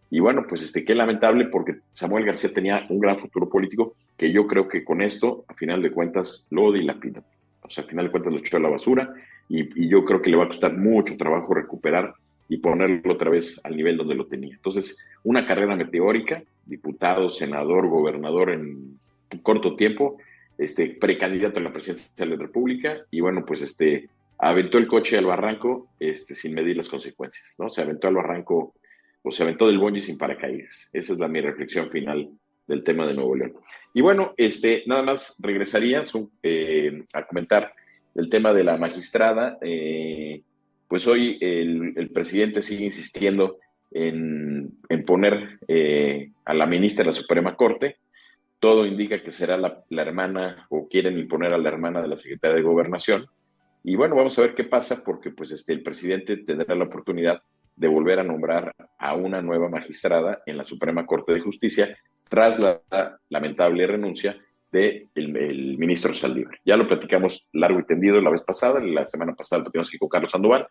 y 0.10 0.20
bueno, 0.20 0.46
pues 0.48 0.62
este, 0.62 0.86
qué 0.86 0.96
lamentable 0.96 1.46
porque 1.46 1.78
Samuel 1.93 2.26
García 2.26 2.54
tenía 2.54 2.86
un 2.89 3.00
gran 3.00 3.20
futuro 3.20 3.50
político 3.50 3.96
que 4.15 4.32
yo 4.32 4.48
creo 4.48 4.67
que 4.67 4.84
con 4.84 5.02
esto, 5.02 5.46
a 5.48 5.54
final 5.54 5.82
de 5.82 5.91
cuentas, 5.91 6.48
lo 6.50 6.72
dilapida. 6.72 7.22
O 7.62 7.70
sea, 7.70 7.84
a 7.84 7.88
final 7.88 8.06
de 8.06 8.12
cuentas 8.12 8.34
lo 8.34 8.39
echó 8.39 8.58
a 8.58 8.62
la 8.62 8.70
basura 8.70 9.13
y, 9.50 9.88
yo 9.89 10.06
creo 10.06 10.22
que 10.22 10.30
le 10.30 10.38
va 10.38 10.46
a 10.46 10.48
costar 10.48 10.76
mucho 10.78 11.17
trabajo 11.17 11.54
recuperar 11.54 12.13
y 12.50 12.58
ponerlo 12.58 13.13
otra 13.13 13.30
vez 13.30 13.60
al 13.63 13.76
nivel 13.76 13.98
donde 13.98 14.15
lo 14.15 14.26
tenía. 14.26 14.56
Entonces, 14.56 14.98
una 15.24 15.46
carrera 15.46 15.76
meteórica, 15.76 16.41
diputado, 16.65 17.30
senador, 17.30 17.88
gobernador 17.88 18.52
en 18.52 18.98
corto 19.43 19.76
tiempo, 19.76 20.17
este, 20.58 20.89
precandidato 20.89 21.60
a 21.60 21.63
la 21.63 21.72
presidencia 21.72 22.12
de 22.17 22.26
la 22.26 22.36
República 22.36 22.98
y 23.12 23.20
bueno, 23.20 23.46
pues 23.46 23.62
este, 23.62 24.10
aventó 24.39 24.78
el 24.78 24.88
coche 24.88 25.17
al 25.17 25.26
barranco 25.26 25.88
este, 26.00 26.34
sin 26.34 26.56
medir 26.56 26.76
las 26.78 26.89
consecuencias, 26.89 27.56
¿no? 27.60 27.70
Se 27.70 27.82
aventó 27.82 28.08
al 28.08 28.15
barranco 28.15 28.74
se 29.32 29.44
aventó 29.44 29.68
del 29.68 29.80
bonji 29.80 30.02
sin 30.02 30.18
paracaídas. 30.18 30.90
Esa 30.94 31.13
es 31.13 31.20
la, 31.20 31.28
mi 31.28 31.42
reflexión 31.42 31.90
final 31.90 32.30
del 32.68 32.84
tema 32.84 33.08
de 33.08 33.13
Nuevo 33.13 33.36
León. 33.36 33.54
Y 33.94 34.02
bueno, 34.02 34.34
este, 34.38 34.84
nada 34.86 35.04
más 35.04 35.38
regresaría 35.42 36.04
eh, 36.44 37.04
a 37.13 37.26
comentar 37.26 37.74
el 38.16 38.30
tema 38.30 38.54
de 38.54 38.63
la 38.63 38.78
magistrada. 38.78 39.58
Eh, 39.62 40.42
pues 40.88 41.08
hoy 41.08 41.38
el, 41.42 42.10
presidente 42.13 42.62
sigue 42.62 42.86
insistiendo 42.86 43.58
en, 43.92 44.78
poner 45.06 45.60
eh, 45.68 46.32
a 46.46 46.54
la 46.54 46.66
ministra 46.66 47.04
de 47.04 47.12
la 47.12 47.13
Suprema 47.13 47.56
Corte. 47.56 47.98
Todo 48.60 48.86
indica 48.86 49.22
que 49.22 49.32
será 49.32 49.58
la, 49.58 49.84
la, 49.90 50.02
hermana 50.02 50.66
o 50.70 50.88
quieren 50.88 51.18
imponer 51.18 51.54
a 51.54 51.58
la 51.58 51.70
hermana 51.70 52.02
de 52.02 52.08
la 52.08 52.18
secretaria 52.18 52.58
de 52.58 52.63
Gobernación. 52.63 53.28
Y 53.84 53.96
bueno, 53.96 54.16
vamos 54.16 54.38
a 54.38 54.42
ver 54.42 54.56
qué 54.56 54.63
pasa 54.63 55.04
porque 55.06 55.32
pues 55.32 55.52
este, 55.52 55.74
el 55.74 55.84
presidente 55.84 56.38
tendrá 56.38 56.76
la 56.76 56.86
oportunidad 56.86 57.42
de 57.78 57.88
volver 57.88 58.20
a 58.20 58.24
nombrar 58.24 58.74
a 58.98 59.16
una 59.16 59.42
nueva 59.42 59.70
magistrada 59.70 60.42
en 60.46 60.58
la 60.58 60.66
Suprema 60.66 61.06
Corte 61.06 61.32
de 61.32 61.42
Justicia 61.42 61.98
tras 62.28 62.60
la 62.60 62.82
lamentable 63.30 63.88
renuncia 63.88 64.36
del 64.72 65.08
de 65.13 65.50
el 65.50 65.78
ministro 65.78 66.13
Saldívar. 66.13 66.60
Ya 66.66 66.76
lo 66.76 66.88
platicamos 66.88 67.48
largo 67.54 67.80
y 67.80 67.86
tendido 67.86 68.20
la 68.20 68.32
vez 68.32 68.42
pasada, 68.42 68.80
la 68.80 69.06
semana 69.06 69.34
pasada 69.34 69.60
lo 69.60 69.66
platicamos 69.66 69.88
aquí 69.90 69.98
con 69.98 70.10
Carlos 70.10 70.32
Sandoval, 70.32 70.68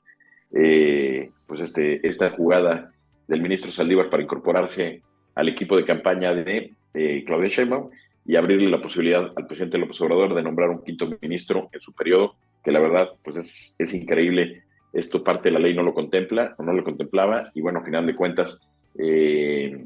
eh, 0.53 1.31
pues 1.47 1.61
este, 1.61 2.07
esta 2.07 2.31
jugada 2.31 2.87
del 3.27 3.41
ministro 3.41 3.71
Saldívar 3.71 4.11
para 4.11 4.23
incorporarse 4.23 5.03
al 5.35 5.49
equipo 5.49 5.77
de 5.77 5.85
campaña 5.85 6.35
de 6.35 6.75
eh, 6.93 7.25
Claudia 7.25 7.49
Sheinbaum 7.49 7.91
y 8.25 8.37
abrirle 8.37 8.69
la 8.69 8.81
posibilidad 8.81 9.33
al 9.35 9.47
presidente 9.47 9.79
López 9.79 10.01
Obrador 10.01 10.35
de 10.35 10.43
nombrar 10.43 10.71
un 10.71 10.83
quinto 10.83 11.09
ministro 11.21 11.69
en 11.73 11.81
su 11.81 11.95
periodo, 11.95 12.35
que 12.65 12.73
la 12.73 12.81
verdad 12.81 13.11
pues 13.23 13.37
es, 13.37 13.77
es 13.79 13.95
increíble 13.95 14.65
esto 14.97 15.23
parte 15.23 15.51
de 15.51 15.53
la 15.53 15.59
ley 15.59 15.75
no 15.75 15.83
lo 15.83 15.93
contempla 15.93 16.55
o 16.57 16.63
no 16.63 16.73
lo 16.73 16.83
contemplaba 16.83 17.51
y 17.55 17.61
bueno, 17.61 17.81
a 17.81 17.85
final 17.85 18.07
de 18.07 18.17
cuentas, 18.17 18.67
eh, 18.99 19.85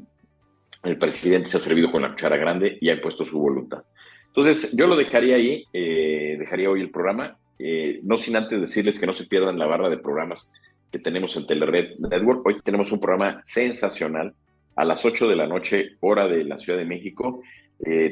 el 0.83 0.97
presidente 0.97 1.49
se 1.49 1.57
ha 1.57 1.59
servido 1.59 1.91
con 1.91 2.01
la 2.01 2.11
cuchara 2.11 2.37
grande 2.37 2.77
y 2.79 2.89
ha 2.89 2.93
impuesto 2.93 3.25
su 3.25 3.39
voluntad. 3.39 3.83
Entonces, 4.27 4.75
yo 4.75 4.87
lo 4.87 4.95
dejaría 4.95 5.35
ahí, 5.35 5.65
eh, 5.73 6.37
dejaría 6.39 6.69
hoy 6.69 6.79
el 6.79 6.89
programa, 6.89 7.37
eh, 7.59 7.99
no 8.03 8.15
sin 8.15 8.37
antes 8.37 8.61
decirles 8.61 8.97
que 8.97 9.05
no 9.05 9.13
se 9.13 9.25
pierdan 9.25 9.59
la 9.59 9.65
barra 9.65 9.89
de 9.89 9.97
programas 9.97 10.53
que 10.89 10.99
tenemos 10.99 11.35
en 11.35 11.45
Telered 11.45 11.97
Network. 11.99 12.45
Hoy 12.45 12.61
tenemos 12.63 12.91
un 12.93 13.01
programa 13.01 13.41
sensacional 13.43 14.33
a 14.77 14.85
las 14.85 15.03
8 15.03 15.27
de 15.27 15.35
la 15.35 15.47
noche, 15.47 15.97
hora 15.99 16.27
de 16.29 16.45
la 16.45 16.57
Ciudad 16.57 16.79
de 16.79 16.85
México. 16.85 17.41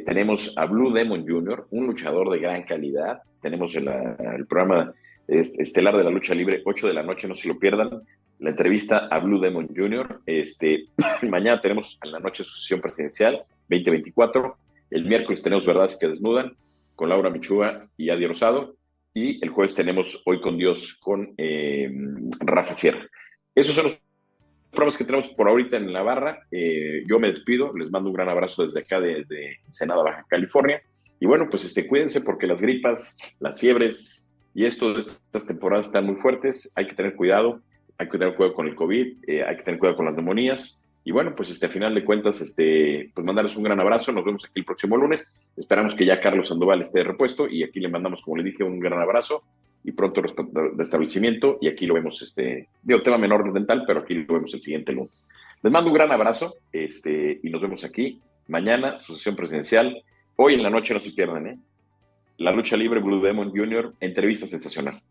tenemos 0.05 0.57
a 0.57 0.65
Blue 0.65 0.91
Demon 0.91 1.27
Jr., 1.27 1.67
un 1.69 1.85
luchador 1.85 2.31
de 2.31 2.39
gran 2.39 2.63
calidad. 2.63 3.21
Tenemos 3.39 3.75
el 3.75 4.47
programa 4.47 4.93
estelar 5.30 5.98
de 5.98 6.04
la 6.04 6.10
lucha 6.10 6.34
libre, 6.34 6.62
8 6.65 6.88
de 6.88 6.94
la 6.94 7.04
noche, 7.04 7.28
no 7.28 7.36
se 7.36 7.48
lo 7.48 7.60
pierdan. 7.60 8.02
La 8.39 8.52
entrevista 8.52 9.08
a 9.12 9.20
Blue 9.20 9.39
Demon 9.39 9.68
Jr. 9.76 10.22
Este, 10.26 10.86
mañana 11.30 11.62
tenemos 11.62 12.00
en 12.04 12.12
la 12.12 12.20
noche 12.20 12.44
su 12.44 12.58
sesión 12.58 12.82
presidencial 12.82 13.44
2024. 13.70 14.58
El 14.92 15.06
miércoles 15.06 15.44
tenemos 15.44 15.65
Verdades 15.65 15.98
que 15.98 16.08
Desnudan 16.08 16.56
con 16.96 17.10
Laura 17.10 17.30
Michúa 17.30 17.80
y 17.98 18.10
Adi 18.10 18.28
Rosado. 18.28 18.76
Y 19.13 19.44
el 19.44 19.50
jueves 19.50 19.76
tenemos 19.76 20.22
Hoy 20.26 20.39
con 20.39 20.58
Dios 20.58 20.98
con 21.02 21.34
eh, 21.38 21.92
Rafa 22.39 22.74
Sierra. 22.74 23.08
Esos 23.54 23.76
son 23.76 23.86
los 23.86 23.98
programas 24.72 24.98
que 24.98 25.04
tenemos 25.04 25.30
por 25.30 25.50
ahorita 25.50 25.78
en 25.78 25.92
la 25.92 26.04
barra. 26.04 26.39
Eh, 26.52 27.04
yo 27.08 27.20
me 27.20 27.28
despido, 27.28 27.76
les 27.76 27.89
mando 27.89 28.10
un 28.10 28.15
gran 28.15 28.30
abrazo 28.30 28.65
desde 28.65 28.80
acá, 28.80 29.00
desde 29.00 29.60
Senada, 29.70 30.04
Baja 30.04 30.26
California. 30.30 30.82
Y 31.20 31.26
bueno, 31.26 31.48
pues 31.50 31.65
este, 31.65 31.88
cuídense 31.88 32.22
porque 32.22 32.48
las 32.48 32.62
gripas, 32.62 33.18
las 33.39 33.60
fiebres, 33.60 34.29
y 34.60 34.65
esto, 34.65 35.00
estas 35.00 35.48
temporadas 35.48 35.86
están 35.86 36.06
muy 36.06 36.15
fuertes, 36.15 36.69
hay 36.76 36.86
que 36.86 36.93
tener 36.93 37.15
cuidado, 37.15 37.62
hay 37.98 38.10
que 38.10 38.17
tener 38.17 38.36
cuidado 38.36 38.54
con 38.54 38.67
el 38.67 38.76
COVID, 38.76 39.15
eh, 39.26 39.41
hay 39.41 39.56
que 39.56 39.63
tener 39.63 39.80
cuidado 39.80 39.95
con 39.95 40.06
las 40.06 40.15
neumonías. 40.15 40.84
y 41.06 41.12
bueno, 41.13 41.34
pues 41.34 41.50
este, 41.50 41.67
a 41.67 41.69
final 41.69 41.95
de 41.95 42.04
cuentas, 42.04 42.41
este, 42.41 43.10
pues 43.15 43.26
mandarles 43.26 43.56
un 43.56 43.63
gran 43.63 43.80
abrazo. 43.80 44.12
Nos 44.12 44.26
vemos 44.26 44.43
aquí 44.43 44.60
el 44.60 44.65
próximo 44.65 44.98
lunes. 44.98 45.34
Esperamos 45.56 45.95
que 45.95 46.06
ya 46.06 46.19
Carlos 46.19 46.50
Sandoval 46.50 46.82
esté 46.82 47.00
de 47.00 47.06
repuesto 47.06 47.48
y 47.48 47.63
aquí 47.63 47.80
le 47.80 47.88
mandamos, 47.88 48.22
como 48.22 48.36
le 48.36 48.43
dije, 48.43 48.65
un 48.65 48.82
gran 48.82 49.00
abrazo 49.00 49.43
y 49.86 49.93
pronto 49.93 50.22
restablecimiento. 50.76 51.58
Y 51.62 51.69
aquí 51.69 51.86
lo 51.86 51.93
vemos, 51.93 52.22
este, 52.22 52.67
digo, 52.84 53.02
tema 53.02 53.17
menor 53.17 53.54
dental, 53.54 53.86
pero 53.88 54.02
aquí 54.02 54.13
lo 54.13 54.34
vemos 54.34 54.54
el 54.56 54.62
siguiente 54.62 54.91
lunes. 54.91 55.26
Les 55.63 55.72
mando 55.72 55.89
un 55.89 55.95
gran 55.95 56.12
abrazo 56.12 56.56
este, 56.74 57.39
y 57.41 57.50
nos 57.50 57.62
vemos 57.62 57.86
aquí 57.86 58.19
mañana, 58.50 59.00
su 59.00 59.15
sesión 59.15 59.38
presidencial. 59.38 60.04
Hoy 60.36 60.56
en 60.56 60.63
la 60.63 60.69
noche 60.69 60.93
no 60.93 61.00
se 61.00 61.12
pierdan, 61.12 61.48
¿eh? 61.48 61.58
La 62.39 62.54
lucha 62.54 62.78
libre 62.78 63.02
Blue 63.02 63.21
Demon 63.21 63.52
Jr., 63.52 63.95
entrevista 63.99 64.47
sensacional. 64.47 65.02